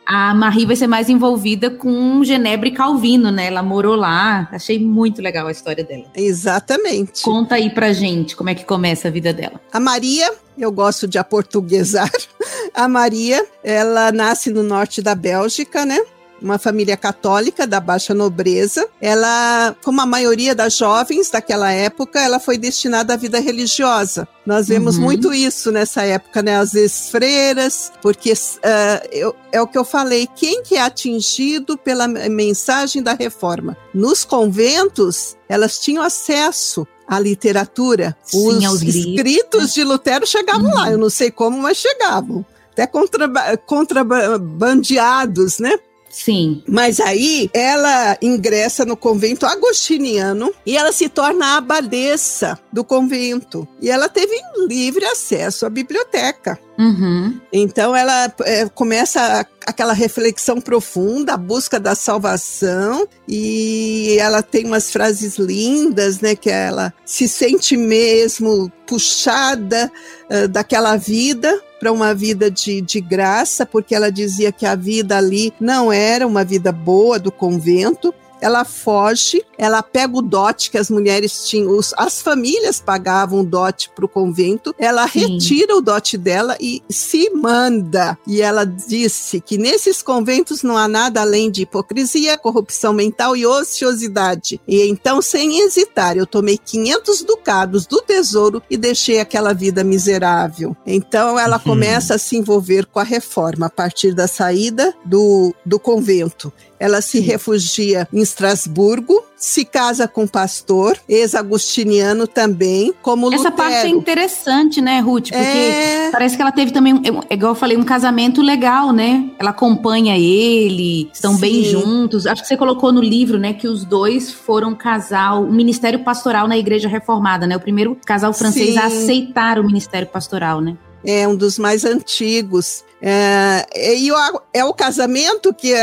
[0.07, 3.47] A Marie vai ser mais envolvida com Genebra e Calvino, né?
[3.47, 4.47] Ela morou lá.
[4.53, 6.05] Achei muito legal a história dela.
[6.15, 7.21] Exatamente.
[7.23, 9.59] Conta aí pra gente como é que começa a vida dela.
[9.73, 12.09] A Maria, eu gosto de aportuguesar.
[12.73, 15.99] A Maria, ela nasce no norte da Bélgica, né?
[16.41, 18.87] Uma família católica da baixa nobreza.
[19.01, 24.27] Ela, como a maioria das jovens daquela época, ela foi destinada à vida religiosa.
[24.45, 25.03] Nós vemos Uhum.
[25.03, 26.57] muito isso nessa época, né?
[26.57, 28.31] Às vezes freiras, porque
[28.63, 33.75] ah, eu- é o que eu falei, quem que é atingido pela mensagem da reforma?
[33.93, 38.15] Nos conventos, elas tinham acesso à literatura.
[38.23, 42.45] Sim, Os escritos de Lutero chegavam lá, eu não sei como, mas chegavam.
[42.73, 45.77] Até contraba- contrabandeados, né?
[46.17, 46.63] Sim.
[46.67, 53.67] Mas aí ela ingressa no convento agostiniano e ela se torna a abadesa do convento.
[53.79, 54.35] E ela teve
[54.67, 56.59] livre acesso à biblioteca.
[56.77, 57.39] Uhum.
[57.51, 64.91] Então ela é, começa aquela reflexão profunda, a busca da salvação, e ela tem umas
[64.91, 66.35] frases lindas, né?
[66.35, 69.91] Que ela se sente mesmo puxada
[70.29, 75.17] ah, daquela vida para uma vida de, de graça, porque ela dizia que a vida
[75.17, 78.13] ali não era uma vida boa do convento.
[78.41, 83.43] Ela foge, ela pega o dote que as mulheres tinham, os- as famílias pagavam o
[83.45, 85.19] dote para o convento, ela Sim.
[85.33, 88.17] retira o dote dela e se manda.
[88.27, 93.45] E ela disse que nesses conventos não há nada além de hipocrisia, corrupção mental e
[93.45, 94.59] ociosidade.
[94.67, 100.75] E então, sem hesitar, eu tomei 500 ducados do tesouro e deixei aquela vida miserável.
[100.85, 101.63] Então, ela Uhum.
[101.63, 106.51] começa a se envolver com a reforma a partir da saída do, do convento.
[106.79, 113.55] Ela se refugia em Estrasburgo, se casa com um pastor, ex-agustiniano também, como Essa Lutero.
[113.55, 115.29] parte é interessante, né, Ruth?
[115.29, 119.29] Porque É, parece que ela teve também, igual eu falei, um casamento legal, né?
[119.39, 121.71] Ela acompanha ele, estão bem Sim.
[121.71, 122.25] juntos.
[122.27, 126.47] Acho que você colocou no livro, né, que os dois foram casal, um ministério pastoral
[126.47, 127.55] na Igreja Reformada, né?
[127.55, 128.79] O primeiro casal francês Sim.
[128.79, 130.77] a aceitar o ministério pastoral, né?
[131.05, 132.83] é um dos mais antigos.
[133.01, 135.73] É, e o- é o casamento que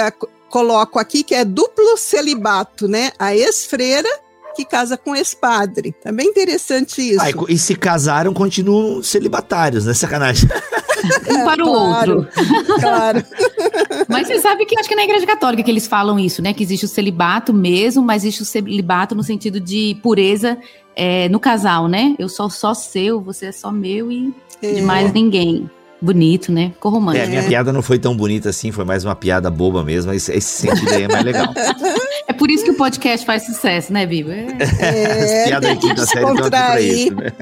[0.55, 3.11] coloco aqui, que é duplo celibato, né?
[3.19, 4.09] A ex-freira
[4.55, 5.93] que casa com o ex-padre.
[6.05, 7.21] É bem interessante isso.
[7.21, 9.93] Ah, e, se casaram, continuam celibatários, né?
[9.93, 10.49] Sacanagem.
[11.05, 12.17] Um para o claro.
[12.17, 12.29] outro.
[12.81, 13.23] claro.
[14.09, 16.55] Mas você sabe que acho que é na Igreja Católica que eles falam isso, né?
[16.55, 20.57] Que existe o celibato mesmo, mas existe o celibato no sentido de pureza
[20.97, 22.15] é, no casal, né?
[22.19, 25.69] Eu sou só seu, você é só meu e de mais ninguém.
[26.05, 26.71] Bonito, né?
[26.75, 27.29] Ficou É, a romântico.
[27.29, 30.67] minha piada não foi tão bonita assim, foi mais uma piada boba mesmo, mas esse
[30.67, 31.47] sentido aí é mais legal.
[32.29, 34.33] É por isso que o podcast faz sucesso, né, Biba?
[34.33, 35.35] É.
[35.43, 37.33] As piadas aí quinta série estão aqui pra isso, né?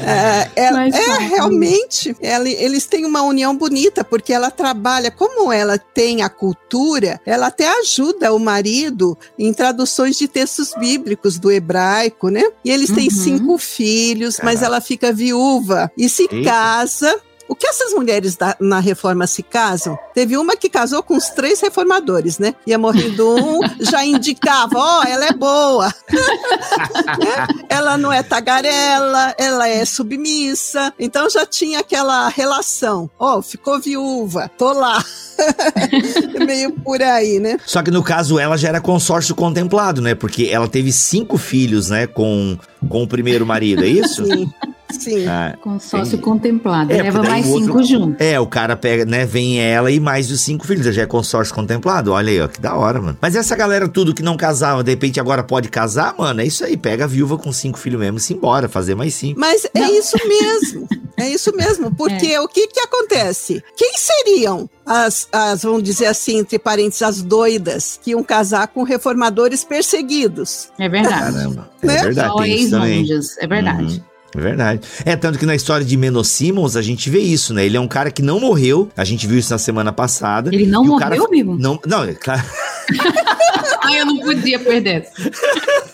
[0.00, 5.52] É, é- Mas é, realmente, ela- eles têm uma união bonita, porque ela trabalha, como
[5.52, 11.50] ela tem a cultura, ela até ajuda o marido em traduções de textos bíblicos do
[11.50, 12.42] hebraico, né?
[12.64, 13.10] E eles têm Uhum.
[13.10, 14.66] cinco filhos, mas Caraca.
[14.66, 16.42] ela fica viúva e se Eita.
[16.50, 17.20] casa.
[17.46, 19.98] O que essas mulheres da- na reforma se casam?
[20.14, 22.54] Teve uma que casou com os três reformadores, né?
[22.66, 25.92] Ia morrendo um, já indicava, ó, ela é boa.
[27.68, 30.92] ela não é tagarela, ela é submissa.
[30.98, 33.10] Então já tinha aquela relação.
[33.18, 35.04] Ó, ficou viúva, tô lá.
[36.46, 37.58] Meio por aí, né?
[37.66, 40.14] Só que no caso ela já era consórcio contemplado, né?
[40.14, 42.06] Porque ela teve cinco filhos, né?
[42.06, 44.24] Com, com o primeiro marido, é isso?
[44.24, 44.50] Sim.
[44.98, 45.26] Sim.
[45.26, 46.22] Ah, Consórcio entendi.
[46.22, 46.92] contemplado.
[46.92, 48.22] É, Leva mais o outro- cinco junto.
[48.22, 51.54] É, o cara pega, né, vem ela e mais os cinco filhos, já é consórcio
[51.54, 52.12] contemplado.
[52.12, 53.18] Olha aí, ó, que da hora, mano.
[53.20, 56.64] Mas essa galera tudo que não casava, de repente agora pode casar, mano, é isso
[56.64, 56.76] aí.
[56.76, 59.38] Pega a viúva com cinco filhos mesmo e se embora, fazer mais cinco.
[59.40, 59.94] Mas é Não.
[59.94, 60.88] isso mesmo.
[61.16, 61.94] É isso mesmo.
[61.94, 63.62] Porque o que que acontece?
[63.76, 68.82] Quem seriam as, as, vamos dizer assim, entre parênteses, as doidas que iam casar com
[68.82, 70.68] reformadores perseguidos?
[70.78, 71.34] É verdade.
[71.34, 72.02] Caramba, é Né?
[72.02, 72.52] verdade, também.
[72.52, 73.38] ex-monjas.
[73.38, 73.84] É verdade.
[73.84, 74.13] Uhum.
[74.36, 74.80] É verdade.
[75.04, 77.64] É, tanto que na história de Menno Simons a gente vê isso, né?
[77.64, 80.52] Ele é um cara que não morreu, a gente viu isso na semana passada.
[80.52, 81.56] Ele não cara- morreu, vivo?
[81.58, 82.42] Não, não, é claro.
[83.84, 85.06] Ai, eu não podia perder.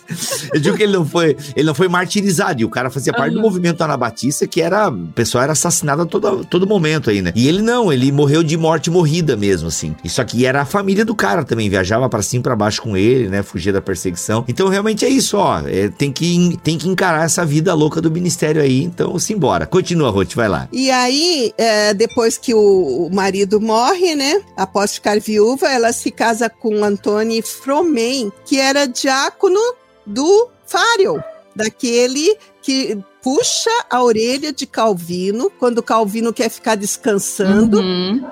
[0.53, 2.61] Eu digo que ele não foi, ele não foi martirizado.
[2.61, 4.89] E o cara fazia parte do movimento anabatista, que era.
[4.89, 7.31] O pessoal era assassinado a todo, todo momento aí, né?
[7.35, 9.95] E ele não, ele morreu de morte morrida mesmo, assim.
[10.03, 12.95] Isso aqui era a família do cara também, viajava pra cima e pra baixo com
[12.97, 13.43] ele, né?
[13.43, 14.43] Fugia da perseguição.
[14.47, 15.61] Então realmente é isso, ó.
[15.65, 18.83] É, tem, que, tem que encarar essa vida louca do ministério aí.
[18.83, 19.65] Então, simbora.
[19.65, 20.67] Continua, Ruth, vai lá.
[20.71, 24.41] E aí, é, depois que o, o marido morre, né?
[24.55, 29.59] Após ficar viúva, ela se casa com Antônio Fromen, que era diácono
[30.05, 31.23] do Fário,
[31.55, 38.25] daquele que puxa a orelha de Calvino quando Calvino quer ficar descansando, Uhum.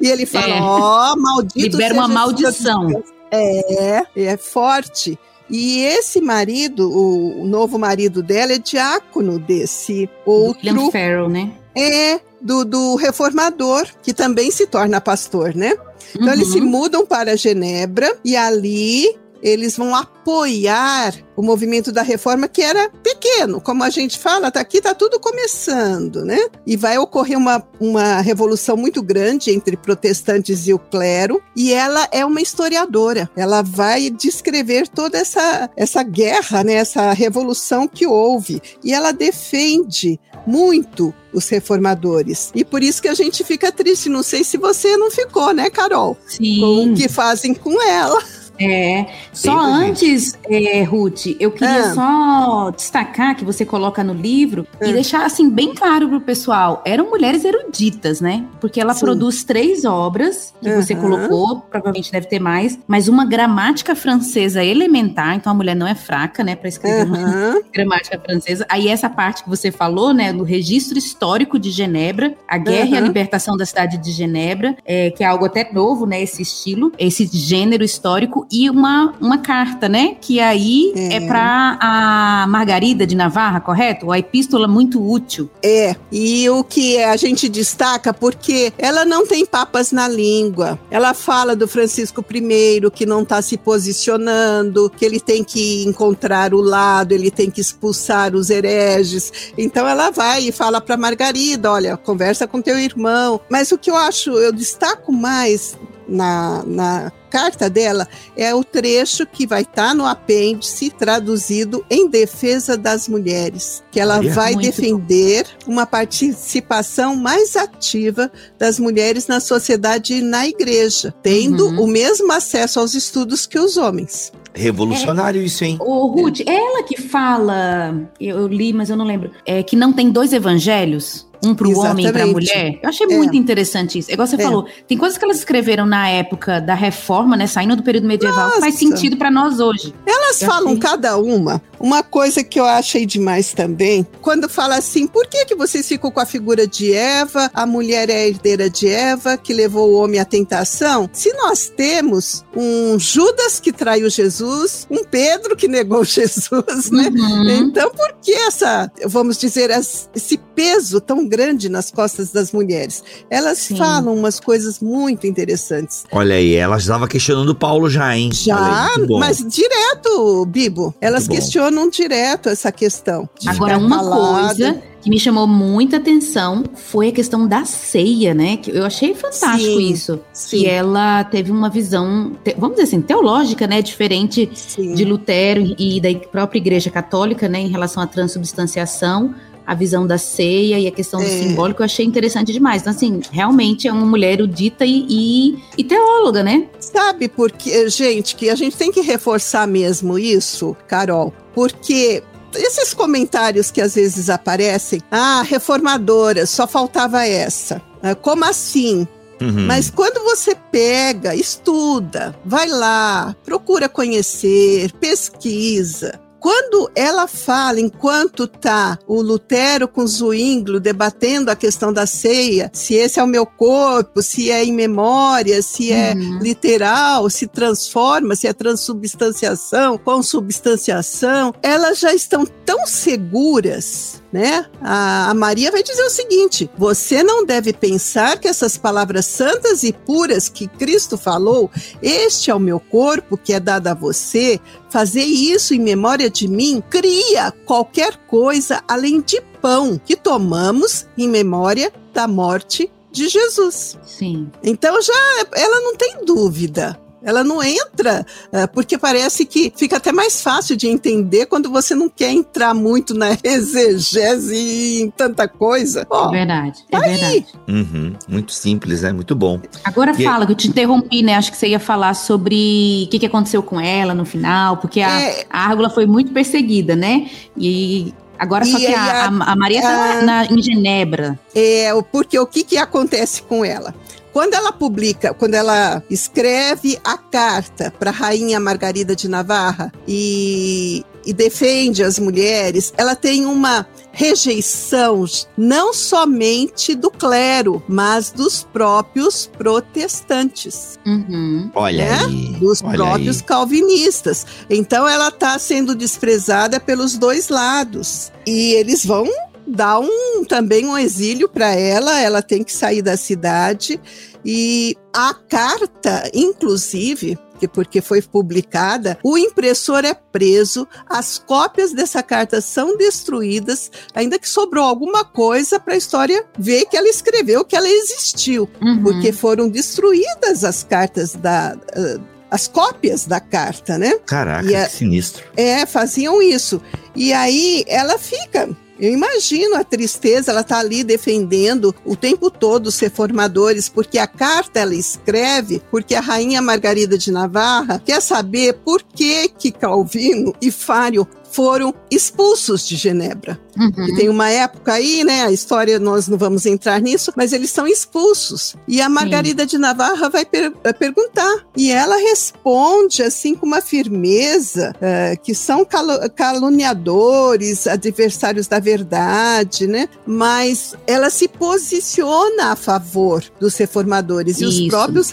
[0.00, 0.60] e ele fala: É.
[0.60, 1.58] Ó, maldito.
[1.76, 2.88] Libera uma maldição.
[2.88, 5.18] seu descanso." É, é forte.
[5.50, 10.66] E esse marido, o, novo marido dela, é diácono desse outro.
[10.66, 11.52] William Farrell, né?
[11.76, 15.74] É, do, do reformador, que também se torna pastor, né?
[16.14, 16.66] Então eles se Uhum.
[16.66, 23.60] mudam para Genebra e ali eles vão apoiar o movimento da reforma que era pequeno,
[23.60, 26.38] como a gente fala, tá aqui tá tudo começando, né?
[26.66, 32.08] E vai ocorrer uma, uma revolução muito grande entre protestantes e o clero, e ela
[32.10, 33.28] é uma historiadora.
[33.36, 40.18] Ela vai descrever toda essa essa guerra, né, essa revolução que houve, e ela defende
[40.46, 42.50] muito os reformadores.
[42.54, 45.68] E por isso que a gente fica triste, não sei se você não ficou, né,
[45.68, 46.14] Carol?
[46.14, 46.92] Com Sim.
[46.92, 48.22] o que fazem com ela.
[48.60, 51.94] É, só antes, é, Ruth, eu queria Ah.
[51.94, 54.86] só destacar que você coloca no livro Ah.
[54.86, 58.44] e deixar assim bem claro pro pessoal, eram mulheres eruditas, né?
[58.60, 59.00] Porque ela Sim.
[59.06, 61.02] produz três obras que você Aham.
[61.02, 65.94] colocou, provavelmente deve ter mais, mas uma gramática francesa elementar, então a mulher não é
[65.94, 67.60] fraca, né, para escrever uma Aham.
[67.74, 68.64] gramática francesa.
[68.68, 72.96] Aí essa parte que você falou, né, no registro histórico de Genebra, a guerra e
[72.96, 73.06] a Uhum.
[73.06, 77.26] libertação da cidade de Genebra, é, que é algo até novo, né, esse estilo, esse
[77.32, 81.20] gênero histórico e uma, uma carta, né, que aí é, É.
[81.26, 84.10] para a Margarida de Navarra, correto?
[84.10, 85.50] A epístola muito útil.
[85.62, 90.78] É, e o que a gente destaca, porque ela não tem papas na língua.
[90.90, 96.54] Ela fala do Francisco I, que não está se posicionando, que ele tem que encontrar
[96.54, 99.32] o lado, ele tem que expulsar os hereges.
[99.56, 103.40] Então ela vai e fala para Margarida: olha, conversa com teu irmão.
[103.48, 105.76] Mas o que eu acho, eu destaco mais
[106.08, 112.76] na, na carta dela é o trecho que vai estar no apêndice traduzido em defesa
[112.76, 114.32] das mulheres, que ela Olha.
[114.32, 121.84] vai defender uma participação mais ativa das mulheres na sociedade e na igreja, tendo Uhum.
[121.84, 124.32] o mesmo acesso aos estudos que os homens.
[124.56, 125.76] Revolucionário isso, hein?
[125.80, 129.74] Ô, Ruth, é ela que fala, eu, eu li, mas eu não lembro, é, que
[129.74, 131.26] não tem dois evangelhos?
[131.44, 132.78] Um para o homem e para a mulher.
[132.82, 133.16] Eu achei É.
[133.16, 134.10] muito interessante isso.
[134.10, 134.38] É igual você É.
[134.42, 137.46] falou, tem coisas que elas escreveram na época da reforma, né?
[137.46, 138.96] Saindo do período medieval, que faz Nossa.
[138.96, 139.94] sentido para nós hoje.
[140.06, 140.78] Elas Eu falam achei.
[140.80, 141.60] cada uma.
[141.84, 146.10] Uma coisa que eu achei demais também, quando fala assim, por que, que vocês ficam
[146.10, 147.50] com a figura de Eva?
[147.52, 151.10] A mulher é a herdeira de Eva, que levou o homem à tentação.
[151.12, 157.10] Se nós temos um Judas que traiu Jesus, um Pedro que negou Jesus, né?
[157.14, 157.50] Uhum.
[157.50, 163.04] Então, por que essa, vamos dizer, esse peso tão grande nas costas das mulheres?
[163.28, 163.76] Elas Sim.
[163.76, 166.04] falam umas coisas muito interessantes.
[166.10, 168.30] Olha aí, ela estava questionando Paulo já, hein?
[168.32, 170.94] Já, aí, mas direto, Bibo.
[170.98, 171.34] Elas bom.
[171.74, 173.28] Questionam direto essa questão.
[173.46, 178.56] Agora, uma coisa que me chamou muita atenção foi a questão da ceia, né?
[178.56, 180.20] Que eu achei fantástico Sim, isso.
[180.32, 180.60] sim.
[180.60, 183.82] Que ela teve uma visão, vamos dizer assim, teológica, né?
[183.82, 184.94] Diferente Sim.
[184.94, 189.34] de Lutero e da própria Igreja Católica, né, em relação à transubstanciação,
[189.66, 191.28] a visão da ceia e a questão do É.
[191.28, 192.82] simbólico, eu achei interessante demais.
[192.82, 196.66] Então, assim, realmente é uma mulher erudita e, e, e teóloga, né?
[196.80, 201.32] Sabe por que, gente, que a gente tem que reforçar mesmo isso, Carol?
[201.54, 202.22] Porque
[202.54, 207.80] esses comentários que às vezes aparecem, ah, reformadora, só faltava essa.
[208.02, 209.06] Ah, Como assim?
[209.40, 209.66] Uhum.
[209.66, 218.98] Mas quando você pega, estuda, vai lá, procura conhecer, pesquisa, quando ela fala, enquanto tá
[219.06, 224.20] o Lutero com Zwinglio debatendo a questão da ceia, se esse é o meu corpo,
[224.20, 226.40] se é em memória, se é uhum.
[226.40, 234.66] literal, se transforma, se é transubstanciação, consubstanciação, elas já estão tão seguras né?
[234.82, 239.84] A, a, Maria vai dizer o seguinte: você não deve pensar que essas palavras santas
[239.84, 241.70] e puras que Cristo falou,
[242.02, 244.58] este é o meu corpo que é dado a você,
[244.90, 251.28] fazer isso em memória de mim, cria qualquer coisa além de pão que tomamos em
[251.28, 253.96] memória da morte de Jesus.
[254.04, 254.50] Sim.
[254.64, 256.98] Então já ela não tem dúvida.
[257.24, 261.94] Ela não entra, é, porque parece que fica até mais fácil de entender quando você
[261.94, 266.06] não quer entrar muito na exegese e em tanta coisa.
[266.10, 267.46] É verdade, é tá verdade.
[267.66, 269.12] Uhum, muito simples, né?
[269.12, 269.58] Muito bom.
[269.82, 271.34] Agora e fala, que eu te interrompi, né?
[271.34, 275.00] Acho que você ia falar sobre o que, que aconteceu com ela no final, porque
[275.00, 275.46] a, é...
[275.48, 277.30] a Árgula foi muito perseguida, né?
[277.56, 281.38] E Agora, e só que a, a, a Maria está em Genebra.
[281.54, 283.94] É, porque o que, que acontece com ela?
[284.34, 291.04] Quando ela publica, quando ela escreve a carta para a rainha Margarida de Navarra e,
[291.24, 295.24] e defende as mulheres, ela tem uma rejeição
[295.56, 300.98] não somente do clero, mas dos próprios protestantes.
[301.06, 301.70] Uhum.
[301.72, 302.24] Olha né?
[302.24, 302.56] aí.
[302.58, 303.44] Dos olha próprios aí.
[303.44, 304.44] calvinistas.
[304.68, 308.32] Então ela está sendo desprezada pelos dois lados.
[308.44, 309.28] E eles vão
[309.66, 314.00] dá um também um exílio para ela, ela tem que sair da cidade
[314.44, 317.38] e a carta, inclusive,
[317.72, 324.48] porque foi publicada, o impressor é preso, as cópias dessa carta são destruídas, ainda que
[324.48, 329.02] sobrou alguma coisa para a história ver que ela escreveu, que ela existiu, uhum.
[329.02, 334.18] porque foram destruídas as cartas da, uh, as cópias da carta, né?
[334.26, 335.44] Caraca, a, que sinistro.
[335.56, 336.82] É, faziam isso.
[337.16, 338.68] E aí ela fica
[338.98, 344.26] eu imagino a tristeza, ela está ali defendendo o tempo todo os reformadores, porque a
[344.26, 350.54] carta ela escreve, porque a rainha Margarida de Navarra quer saber por que que Calvino
[350.60, 353.60] e Fário foram expulsos de Genebra.
[353.76, 354.16] Uhum.
[354.16, 355.44] Tem uma época aí, né?
[355.44, 358.74] A história nós não vamos entrar nisso, mas eles são expulsos.
[358.88, 359.68] E a Margarida Sim.
[359.68, 361.64] de Navarra vai, per perguntar.
[361.76, 369.86] E ela responde assim com uma firmeza uh, que são cal caluniadores, adversários da verdade,
[369.86, 370.08] né?
[370.26, 374.60] Mas ela se posiciona a favor dos reformadores.
[374.60, 374.64] Isso.
[374.64, 375.30] E os próprios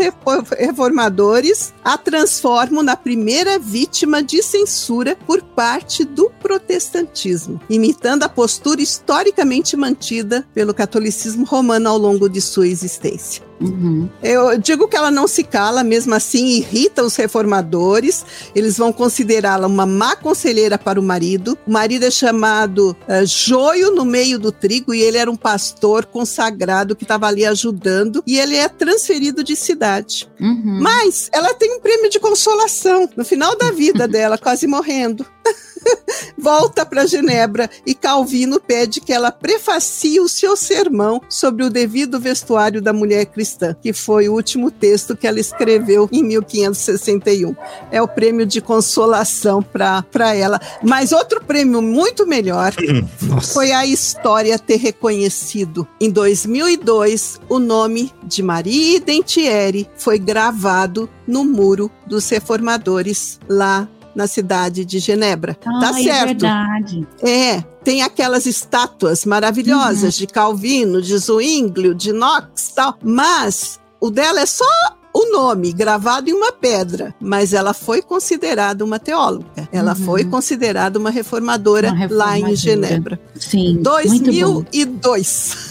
[0.60, 8.82] reformadores a transformam na primeira vítima de censura por parte do protestantismo, imitando a postura
[8.82, 13.52] historicamente mantida pelo catolicismo romano ao longo de sua existência.
[13.62, 14.10] Uhum.
[14.24, 18.26] Eu digo que ela não se cala, mesmo assim irrita os reformadores.
[18.56, 21.58] Eles vão considerá-la uma má conselheira para o marido.
[21.68, 26.06] O marido é chamado uh, joio no meio do trigo e ele era um pastor
[26.06, 28.24] consagrado que estava ali ajudando.
[28.26, 30.30] E ele é transferido de cidade.
[30.40, 30.80] Uhum.
[30.82, 35.26] Mas ela tem um prêmio de consolação no final da vida dela, quase morrendo.
[36.38, 42.20] volta para Genebra e Calvino pede que ela prefacie o seu sermão sobre o devido
[42.20, 47.56] vestuário da mulher cristã, que foi o último texto que ela escreveu em 1561.
[47.92, 50.60] É o prêmio de consolação para ela.
[50.84, 52.74] Mas outro prêmio muito melhor
[53.22, 53.54] Nossa.
[53.54, 61.44] foi a história ter reconhecido em 2002 o nome de Maria Dentieri foi gravado no
[61.44, 65.58] muro dos reformadores lá na cidade de Genebra.
[65.66, 66.28] Ah, tá é certo.
[66.28, 67.08] verdade.
[67.22, 70.20] É, tem aquelas estátuas maravilhosas uhum.
[70.20, 74.66] de Calvino, de Zwinglio, de Knox, tal, mas o dela é só
[75.14, 79.68] o nome gravado em uma pedra, mas ela foi considerada uma teóloga.
[79.72, 80.06] Ela uhum.
[80.06, 83.20] foi considerada uma reformadora, uma reformadora, lá em Genebra.
[83.36, 83.80] Sim.
[83.82, 85.71] 2002.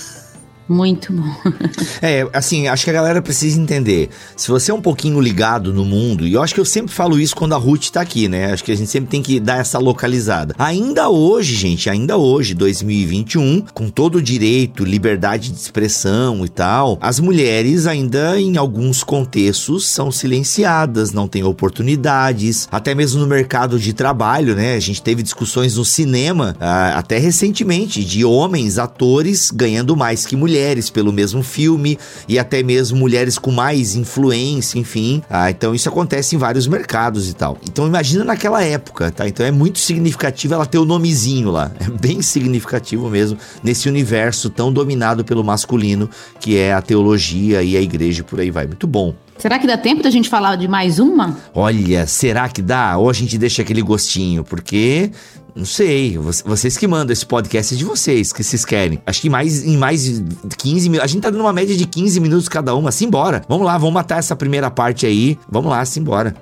[0.70, 1.34] Muito bom.
[2.00, 4.08] é, assim, acho que a galera precisa entender.
[4.36, 7.18] Se você é um pouquinho ligado no mundo, e eu acho que eu sempre falo
[7.18, 8.52] isso quando a Ruth tá aqui, né?
[8.52, 10.54] Acho que a gente sempre tem que dar essa localizada.
[10.56, 16.96] Ainda hoje, gente, ainda hoje, 2021, com todo o direito, liberdade de expressão e tal,
[17.00, 23.76] as mulheres ainda em alguns contextos são silenciadas, não têm oportunidades, até mesmo no mercado
[23.76, 24.76] de trabalho, né?
[24.76, 30.36] A gente teve discussões no cinema, ah, até recentemente, de homens, atores ganhando mais que
[30.36, 31.98] mulheres mulheres pelo mesmo filme
[32.28, 35.22] e até mesmo mulheres com mais influência, enfim.
[35.28, 37.56] Ah, então isso acontece em vários mercados e tal.
[37.64, 39.26] Então imagina naquela época, tá?
[39.26, 41.72] Então é muito significativo ela ter o nomezinho lá.
[41.80, 47.76] É bem significativo mesmo nesse universo tão dominado pelo masculino que é a teologia e
[47.76, 48.66] a igreja e por aí vai.
[48.66, 49.14] Muito bom.
[49.38, 51.38] Será que dá tempo da gente falar de mais uma?
[51.54, 52.98] Olha, será que dá?
[52.98, 54.44] Ou a gente deixa aquele gostinho?
[54.44, 55.10] Porque
[55.54, 59.00] não sei, vocês que mandam esse podcast é de vocês, que vocês querem.
[59.06, 60.22] Acho que mais, em mais
[60.58, 61.04] 15 minutos.
[61.04, 62.90] A gente tá dando uma média de 15 minutos cada uma.
[62.90, 63.42] Simbora.
[63.48, 65.38] Vamos lá, vamos matar essa primeira parte aí.
[65.48, 66.34] Vamos lá, simbora.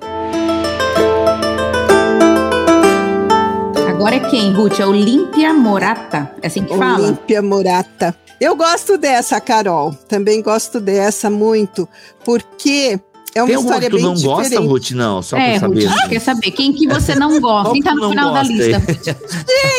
[3.87, 4.79] Agora é quem, Ruth?
[4.79, 6.31] É Olímpia Morata.
[6.41, 7.03] É assim que fala?
[7.03, 8.15] Olímpia Morata.
[8.39, 9.93] Eu gosto dessa, Carol.
[10.07, 11.87] Também gosto dessa muito,
[12.23, 12.97] porque
[13.35, 14.49] é uma Tem história que tu bem não diferente.
[14.49, 14.91] gosta, Ruth?
[14.91, 15.85] Não, só é, pra saber.
[15.85, 17.71] Ruth, quer saber quem que você não gosta?
[17.73, 18.81] Quem tá no Não final da lista?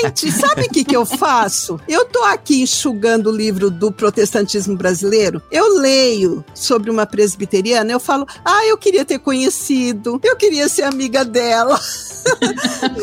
[0.02, 1.78] Gente, sabe o que, que eu faço?
[1.88, 5.42] Eu tô aqui enxugando o livro do protestantismo brasileiro.
[5.50, 10.82] Eu leio sobre uma presbiteriana, eu falo, ah, eu queria ter conhecido, eu queria ser
[10.82, 11.78] amiga dela.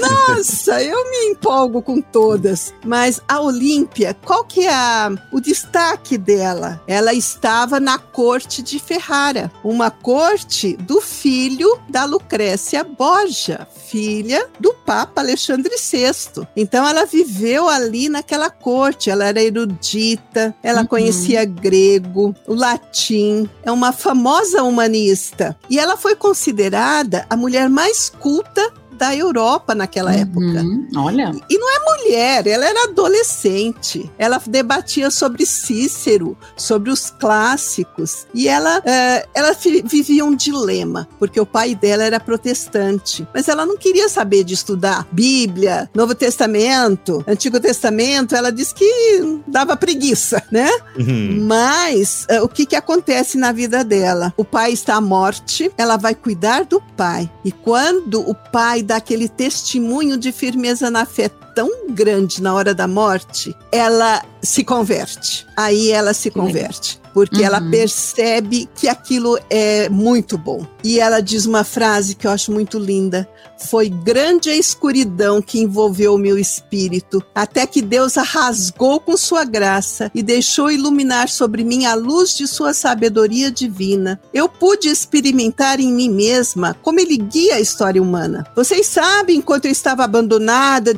[0.67, 2.73] Nossa, eu me empolgo com todas.
[2.83, 6.81] Mas a Olímpia, qual que é a- o destaque dela?
[6.85, 14.73] Ela estava na corte de Ferrara, uma corte do filho da Lucrécia Borgia, filha do
[14.73, 16.45] Papa Alexandre VI.
[16.55, 20.87] Então ela viveu ali naquela corte, ela era erudita, ela Uhum.
[20.87, 25.57] conhecia grego, o latim, é uma famosa humanista.
[25.69, 30.61] E ela foi considerada a mulher mais culta da Europa naquela época.
[30.61, 31.31] Uhum, Olha.
[31.49, 34.09] E não é mulher, ela era adolescente.
[34.17, 38.25] Ela debatia sobre Cícero, sobre os clássicos.
[38.33, 43.27] E ela, eh, ela vivia um dilema, porque o pai dela era protestante.
[43.33, 48.35] Mas ela não queria saber de estudar Bíblia, Novo Testamento, Antigo Testamento.
[48.35, 50.69] Ela disse que dava preguiça, né?
[50.97, 51.45] Uhum.
[51.45, 54.33] Mas eh, o que, que acontece na vida dela?
[54.35, 57.29] O pai está à morte, ela vai cuidar do pai.
[57.43, 62.71] E quando o pai dá aquele testemunho de firmeza na fé tão grande na hora
[62.71, 65.43] da morte, ela se converte.
[65.57, 67.01] Aí ela se converte.
[67.15, 67.71] Porque ela Uhum.
[67.71, 70.63] percebe que aquilo é muito bom.
[70.83, 73.27] E ela diz uma frase que eu acho muito linda.
[73.71, 79.17] Foi grande a escuridão que envolveu o meu espírito, até que Deus a rasgou com
[79.17, 84.21] sua graça e deixou iluminar sobre mim a luz de sua sabedoria divina.
[84.31, 88.45] Eu pude experimentar em mim mesma como ele guia a história humana.
[88.55, 90.93] Vocês sabem, enquanto eu estava abandonada,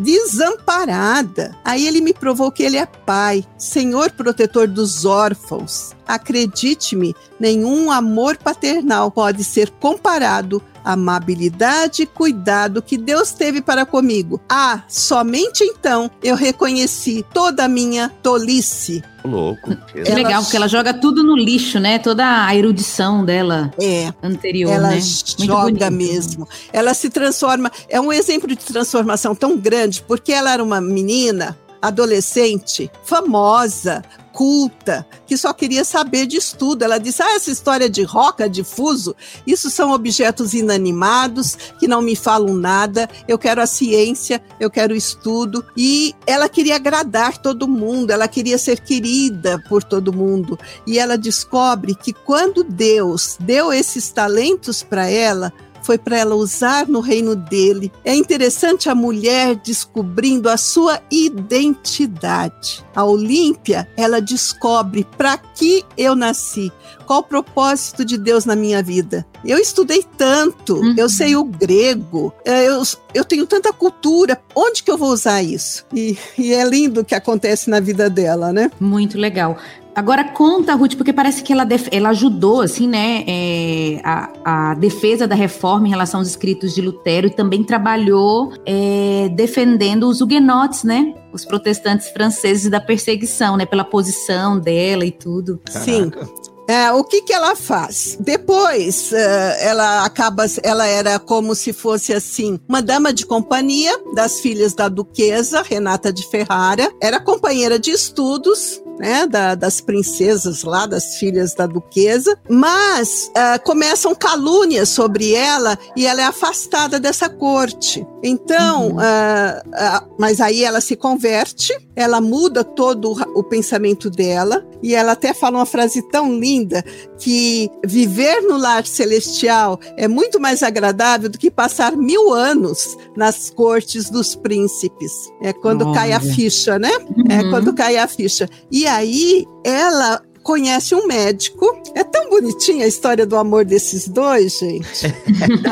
[0.50, 5.92] desamparada, aí ele me provou que ele é pai, senhor protetor dos órfãos.
[6.08, 14.40] Acredite-me, nenhum amor paternal pode ser comparado amabilidade e cuidado que Deus teve para comigo.
[14.50, 19.04] Ah, somente então eu reconheci toda a minha tolice.
[19.24, 19.76] Louco.
[19.92, 22.00] Que Ela- legal, porque ela joga tudo no lixo, né?
[22.00, 25.00] Toda a erudição dela É, anterior, ela né?
[25.02, 26.48] joga mesmo.
[26.72, 27.70] Ela se transforma.
[27.90, 34.04] É um exemplo de transformação tão grande, porque ela era uma menina, adolescente, famosa,
[34.40, 36.84] culta, que só queria saber de estudo.
[36.84, 39.16] Ela disse: Ah, essa história de roca, de fuso,
[39.46, 43.10] isso são objetos inanimados que não me falam nada.
[43.28, 45.66] Eu quero a ciência, eu quero o estudo.
[45.76, 50.58] E ela queria agradar todo mundo, ela queria ser querida por todo mundo.
[50.88, 55.52] E ela descobre que quando Deus deu esses talentos para ela,
[55.90, 57.92] foi para ela usar no reino dele.
[58.06, 62.86] É interessante a mulher descobrindo a sua identidade.
[62.96, 66.72] A Olímpia, ela descobre para que eu nasci,
[67.08, 69.26] qual o propósito de Deus na minha vida.
[69.44, 70.94] Eu estudei tanto, Uhum.
[70.96, 72.84] eu sei o grego, é, eu,
[73.16, 75.88] eu tenho tanta cultura, onde que eu vou usar isso?
[75.92, 78.70] E, e é lindo o que acontece na vida dela, né?
[78.80, 79.58] Muito legal.
[80.00, 84.74] Agora conta, Ruth, porque parece que ela, def- ela ajudou, assim, né, é, a, a
[84.76, 90.22] defesa da reforma em relação aos escritos de Lutero e também trabalhou é, defendendo os
[90.22, 95.60] huguenotes, né, os protestantes franceses da perseguição, né, pela posição dela e tudo.
[95.70, 96.10] Sim.
[96.10, 96.30] Caraca.
[96.70, 98.16] É, o que que ela faz?
[98.20, 104.40] Depois, eh, ela acaba, ela era como se fosse assim, uma dama de companhia das
[104.40, 110.86] filhas da duquesa Renata de Ferrara, era companheira de estudos, né, da- das princesas lá,
[110.86, 117.30] das filhas da duquesa, mas eh, começam calúnias sobre ela e ela é afastada dessa
[117.30, 118.06] corte.
[118.22, 119.00] Então, Uhum.
[119.00, 124.94] ah, ah, mas aí ela se converte, ela muda todo o o pensamento dela e
[124.96, 126.84] ela até fala uma frase tão linda
[127.18, 133.50] que viver no lar celestial é muito mais agradável do que passar mil anos nas
[133.50, 135.12] cortes dos príncipes.
[135.42, 136.34] É quando cai a Olha.
[136.34, 136.92] ficha, né?
[137.30, 137.50] É Uhum.
[137.50, 138.50] quando cai a ficha.
[138.72, 141.66] E aí ela conhece um médico.
[141.96, 145.14] É tão bonitinha a história do amor desses dois, gente.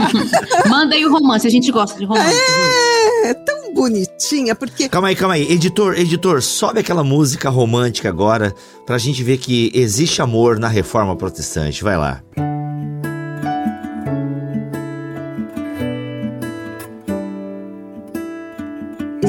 [0.69, 2.35] Manda aí o romance, a gente gosta de romance.
[2.35, 4.89] É, é tão bonitinha, porque.
[4.89, 5.51] Calma aí, calma aí.
[5.51, 8.53] Editor, editor, sobe aquela música romântica agora
[8.85, 11.83] pra gente ver que existe amor na reforma protestante.
[11.83, 12.21] Vai lá.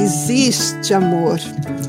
[0.08, 1.38] Existe amor.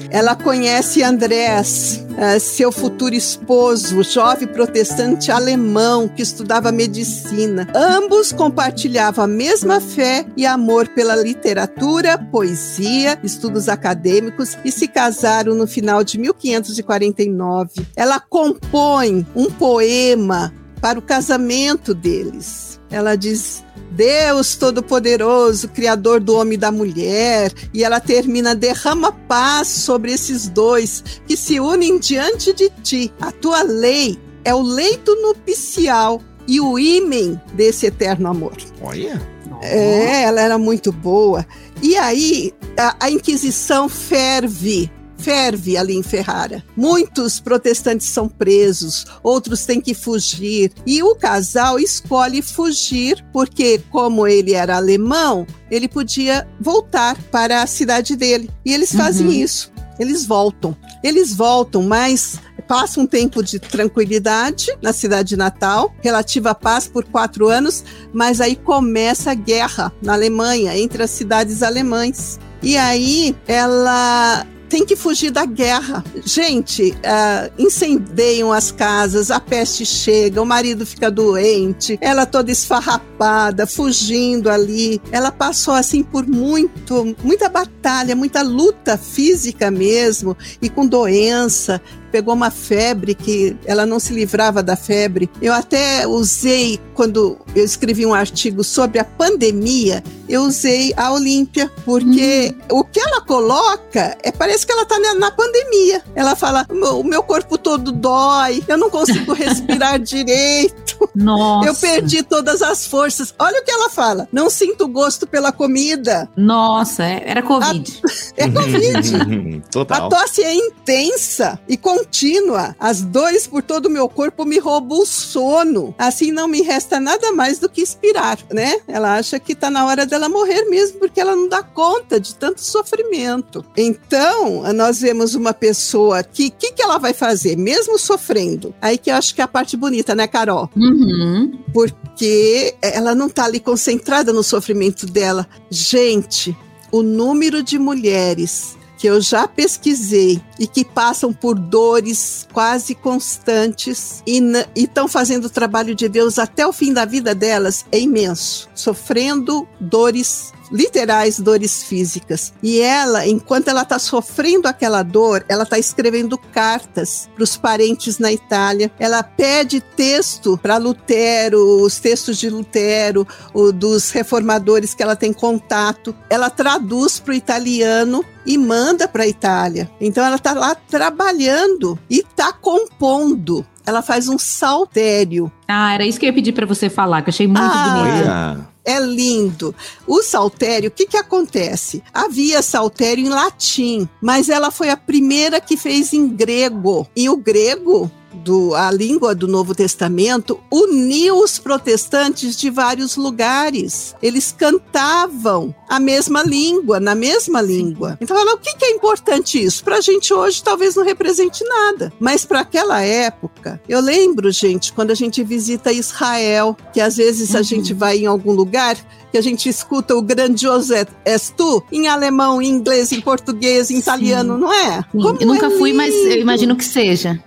[0.10, 7.66] Ela conhece Andrés, eh, seu futuro esposo, jovem protestante alemão que estudava medicina.
[7.74, 15.56] Ambos compartilhavam a mesma fé e amor pela literatura, poesia, estudos acadêmicos e se casaram
[15.56, 17.88] no final de 1549.
[17.96, 22.79] Ela compõe um poema para o casamento deles.
[22.92, 29.68] Ela diz: Deus Todo-Poderoso, Criador do homem e da mulher, e ela termina: derrama paz
[29.68, 33.14] sobre esses dois que se unem diante de ti.
[33.22, 38.58] A tua lei é o leito nupcial e o ímen desse eterno amor.
[38.82, 39.22] Olha.
[39.62, 41.46] É, ela era muito boa.
[41.82, 44.90] E aí a, a Inquisição ferve
[45.20, 46.64] ferve ali em Ferrara.
[46.76, 50.72] Muitos protestantes são presos, outros têm que fugir.
[50.86, 57.68] E o casal escolhe fugir porque, como ele era alemão, ele podia voltar para a
[57.68, 58.50] cidade dele.
[58.66, 59.34] E eles fazem uhum.
[59.34, 59.72] isso.
[60.00, 60.76] Eles voltam.
[61.04, 62.40] Eles voltam, mas
[62.70, 68.56] passa um tempo de tranquilidade na cidade natal, relativa paz por quatro anos, mas aí
[68.56, 72.40] começa a guerra na Alemanha, entre as cidades alemãs.
[72.62, 76.04] E aí ela tem que fugir da guerra.
[76.24, 83.66] Gente, uh, incendeiam as casas, a peste chega, o marido fica doente, ela toda esfarrapada,
[83.66, 85.02] fugindo ali.
[85.12, 91.82] Ela passou assim por muito, muita batalha, muita luta física mesmo e com doença
[92.12, 95.30] pegou uma febre que ela não se livrava da febre.
[95.42, 101.72] Eu até usei, quando eu escrevi um artigo sobre a pandemia, eu usei a Olímpia,
[101.84, 102.80] porque hum.
[102.80, 106.04] o que ela coloca é parece que ela está na, na, pandemia.
[106.14, 111.10] Ela fala: o meu corpo todo dói, eu não consigo respirar direito.
[111.16, 111.68] Nossa.
[111.68, 113.34] Eu perdi todas as forças.
[113.40, 116.30] Olha o que ela fala: não sinto gosto pela comida.
[116.38, 118.02] Nossa, é, era Covid.
[118.38, 119.62] A, é Covid.
[119.72, 120.06] Total.
[120.06, 122.76] A tosse é intensa e com contínua.
[122.80, 125.94] As dores por todo o meu corpo me roubam o sono.
[125.98, 128.80] Assim não me resta nada mais do que expirar, né?
[128.88, 132.36] Ela acha que tá na hora dela morrer mesmo, porque ela não dá conta de
[132.36, 133.66] tanto sofrimento.
[133.78, 138.74] Então, nós vemos uma pessoa que, o que, que ela vai fazer, mesmo sofrendo?
[138.82, 140.70] Aí que eu acho que é a parte bonita, né, Carol?
[140.76, 141.60] Uhum.
[141.74, 145.48] Porque ela não tá ali concentrada no sofrimento dela.
[145.70, 146.56] Gente,
[146.92, 154.22] o número de mulheres que eu já pesquisei e que passam por dores quase constantes
[154.28, 154.42] e
[154.76, 159.66] estão fazendo o trabalho de Deus até o fim da vida delas é imenso, sofrendo
[159.80, 162.54] dores literais dores físicas.
[162.62, 168.20] E ela, enquanto ela está sofrendo aquela dor, ela está escrevendo cartas para os parentes
[168.20, 168.92] na Itália.
[169.00, 173.28] Ela pede texto para Lutero, os textos de Lutero,
[173.76, 176.16] dos reformadores que ela tem contato.
[176.30, 179.90] Ela traduz para o italiano e manda para a Itália.
[180.00, 185.52] Então ela está lá trabalhando e está compondo ela faz um saltério.
[185.68, 188.56] Ah, era isso que eu ia pedir para você falar, que eu achei muito ah,
[188.56, 189.76] bonito é lindo.
[190.08, 192.02] O saltério, o que, que acontece?
[192.12, 197.08] Havia saltério em latim, mas ela foi a primeira que fez em grego.
[197.16, 204.16] E o grego do, a língua do Novo Testamento uniu os protestantes de vários lugares.
[204.22, 208.18] Eles cantavam a mesma língua, na mesma língua.
[208.22, 209.84] Então, o que, que é importante isso?
[209.84, 214.94] Para a gente hoje talvez não represente nada, mas para aquela época, eu lembro, gente,
[214.94, 217.60] quando a gente visita Israel, que às vezes uhum.
[217.60, 218.98] a gente vai em algum lugar,
[219.32, 220.94] que a gente escuta o grandioso
[221.26, 224.00] és tu em alemão, em inglês, em português, em Sim.
[224.00, 225.04] italiano, não é?
[225.14, 227.40] eu nunca é fui, mas eu imagino que seja.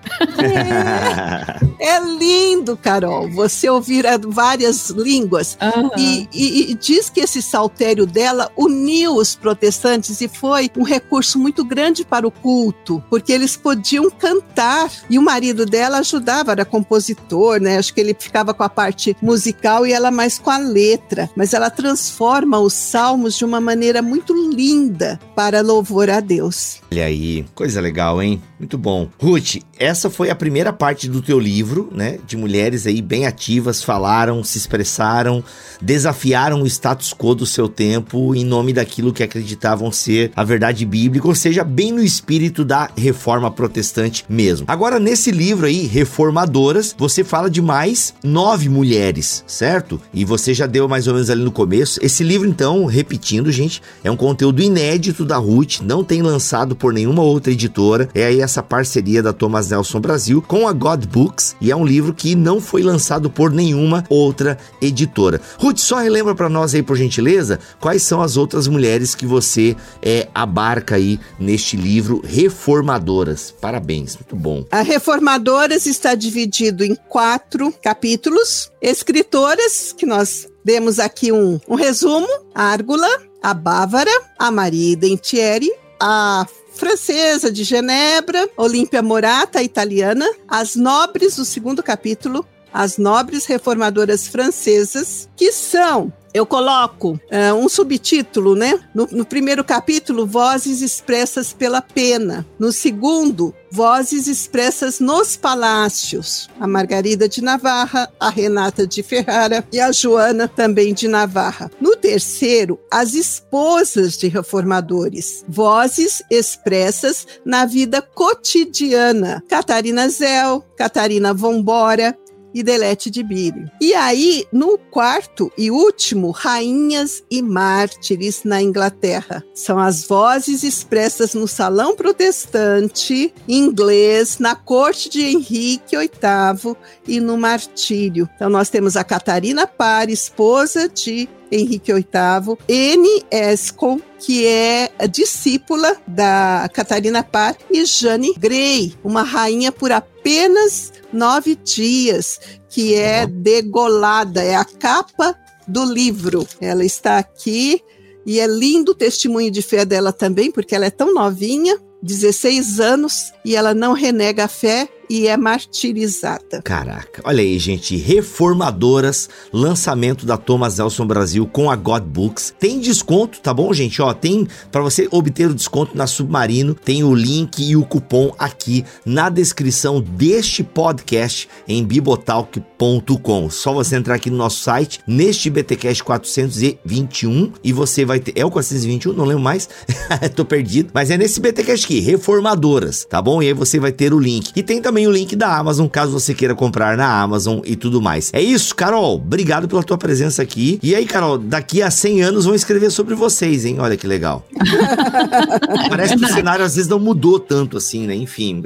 [1.81, 5.57] É, é lindo, Carol, você ouvir várias línguas.
[5.61, 5.91] Uhum.
[5.97, 11.39] E, e, e diz que esse saltério dela uniu os protestantes e foi um recurso
[11.39, 14.91] muito grande para o culto, porque eles podiam cantar.
[15.09, 17.79] E o marido dela ajudava, era compositor, né?
[17.79, 21.31] Acho que ele ficava com a parte musical e ela mais com a letra.
[21.37, 26.81] Mas ela transforma os salmos de uma maneira muito linda para louvor a Deus.
[26.93, 28.43] Olha aí, coisa legal, hein?
[28.63, 29.09] Muito bom.
[29.21, 33.83] Ruth, essa foi a primeira parte do teu livro né, de mulheres aí bem ativas,
[33.83, 35.43] falaram, se expressaram,
[35.81, 40.87] desafiaram o status quo do seu tempo em nome daquilo que acreditavam ser a verdade
[40.87, 44.65] bíblica, ou seja, bem no espírito da reforma protestante mesmo.
[44.69, 50.01] Agora, nesse livro aí, Reformadoras, você fala de mais nove mulheres, certo?
[50.15, 51.99] E você já deu mais ou menos ali no começo.
[52.01, 56.93] Esse livro, então, repetindo, gente, é um conteúdo inédito da Ruth, não tem lançado por
[56.93, 58.09] nenhuma outra editora.
[58.15, 61.87] É aí essa parceria da Thomas Nelson Brasil com a God Books e é um
[61.87, 65.41] livro que não foi lançado por nenhuma outra editora.
[65.59, 69.75] Ruth, só relembra para nós aí, por gentileza, quais são as outras mulheres que você
[70.03, 73.55] é, abarca aí neste livro Reformadoras.
[73.59, 74.67] Parabéns, muito bom.
[74.71, 78.71] A Reformadoras está dividido em quatro capítulos.
[78.83, 83.09] Escritoras, que nós demos aqui um, um resumo: Árgula,
[83.43, 91.45] a Bávara, a Maria Dentieri, a francesa de Genebra, Olímpia Morata, italiana, as nobres do
[91.45, 98.81] segundo capítulo, as nobres reformadoras francesas, que são eu coloco uh, um subtítulo, né?
[98.95, 102.47] No, no, primeiro capítulo, vozes expressas pela pena.
[102.59, 106.49] No segundo, vozes expressas nos palácios.
[106.59, 111.71] A Margarida de Navarra, a Renata de Ferrara e a Joana também de Navarra.
[111.79, 115.45] No terceiro, as esposas de reformadores.
[115.47, 119.43] Vozes expressas na vida cotidiana.
[119.49, 122.17] Catarina Zell, Catarina Vombora,
[122.55, 123.71] e Delete de Bírio.
[123.81, 129.45] E aí, no quarto e último, Rainhas e Mártires na Inglaterra.
[129.55, 136.77] São as vozes expressas no Salão Protestante inglês, na corte de Henrique VIII
[137.07, 138.29] e no Martírio.
[138.37, 145.97] Então, nós temos a Catarina Parr, esposa de Henrique VIII, Anne Escon, que é discípula
[146.07, 154.43] da Catarina Parr, e Jane Grey, uma rainha por apenas nove dias, que é degolada,
[154.43, 156.47] é a capa do livro.
[156.61, 157.83] Ela está aqui
[158.25, 162.79] e é lindo o testemunho de fé dela também, porque ela é tão novinha, 16
[162.79, 166.63] anos, e ela não renega a fé e é martirizada.
[166.65, 172.55] Caraca, olha aí, gente, Reformadoras, lançamento da Thomas Nelson Brasil com a God Books.
[172.59, 174.01] Tem desconto, tá bom, gente?
[174.01, 178.35] Ó, tem para você obter o desconto na Submarino, tem o link e o cupom
[178.39, 183.51] aqui na descrição deste podcast em bibotalk.com.
[183.51, 188.47] Só você entrar aqui no nosso site, neste BTcast 421 e você vai ter é
[188.47, 189.69] o 421, não lembro mais.
[190.35, 193.43] Tô perdido, mas é nesse BTcast aqui, Reformadoras, tá bom?
[193.43, 194.53] E aí você vai ter o link.
[194.57, 197.77] E tem também também o link da Amazon, caso você queira comprar na Amazon e
[197.77, 198.31] tudo mais.
[198.33, 199.17] É isso, Carol.
[199.17, 200.79] Obrigado pela tua presença aqui.
[200.83, 203.77] E aí, Carol, daqui a 100 anos vão escrever sobre vocês, hein?
[203.79, 204.47] Olha que legal.
[205.89, 208.15] Parece que o cenário às vezes não mudou tanto assim, né?
[208.15, 208.63] Enfim.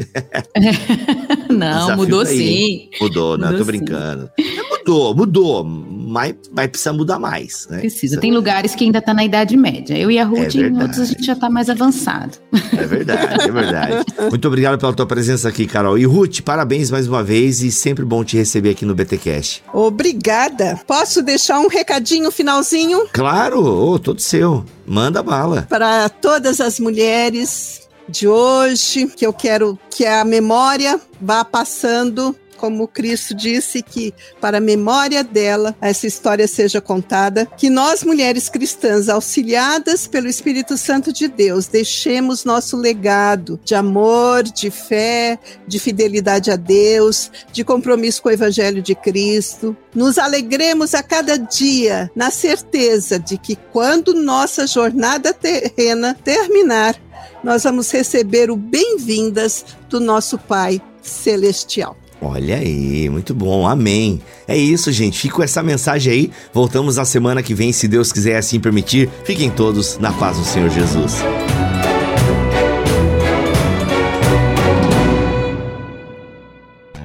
[1.49, 2.27] não, mudou aí.
[2.27, 2.89] sim.
[3.01, 4.31] Mudou, não, mudou tô brincando.
[4.87, 7.81] Mudou, mudou, mas vai precisar mudar mais, né?
[7.81, 8.21] Precisa.
[8.21, 9.99] Tem lugares que ainda tá na Idade Média.
[9.99, 12.39] Eu e a Ruth, é em outros a gente já tá mais avançado.
[12.73, 14.07] É verdade, é verdade.
[14.31, 15.99] Muito obrigado pela tua presença aqui, Carol.
[15.99, 19.65] E Ruth, parabéns mais uma vez e sempre bom te receber aqui no BTcast.
[19.73, 20.79] Obrigada.
[20.87, 23.09] Posso deixar um recadinho finalzinho?
[23.13, 24.65] Claro, oh, todo seu.
[24.87, 25.67] Manda bala.
[25.69, 32.89] Para todas as mulheres de hoje, que eu quero que a memória vá passando como
[32.89, 39.09] Cristo disse que para a memória dela essa história seja contada, que nós mulheres cristãs
[39.09, 46.51] auxiliadas pelo Espírito Santo de Deus deixemos nosso legado de amor, de fé, de fidelidade
[46.51, 49.77] a Deus, de compromisso com o evangelho de Cristo.
[49.95, 56.97] Nos alegremos a cada dia na certeza de que quando nossa jornada terrena terminar,
[57.43, 61.97] nós vamos receber o bem-vindas do nosso Pai celestial.
[62.21, 64.21] Olha aí, muito bom, amém.
[64.49, 65.19] É isso, gente.
[65.19, 66.31] Fico com essa mensagem aí.
[66.53, 69.09] Voltamos na semana que vem, se Deus quiser assim permitir.
[69.25, 71.23] Fiquem todos na paz do Senhor Jesus.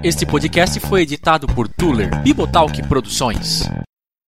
[0.04, 3.70] Este podcast foi editado por Tuller Bibotalk Produções.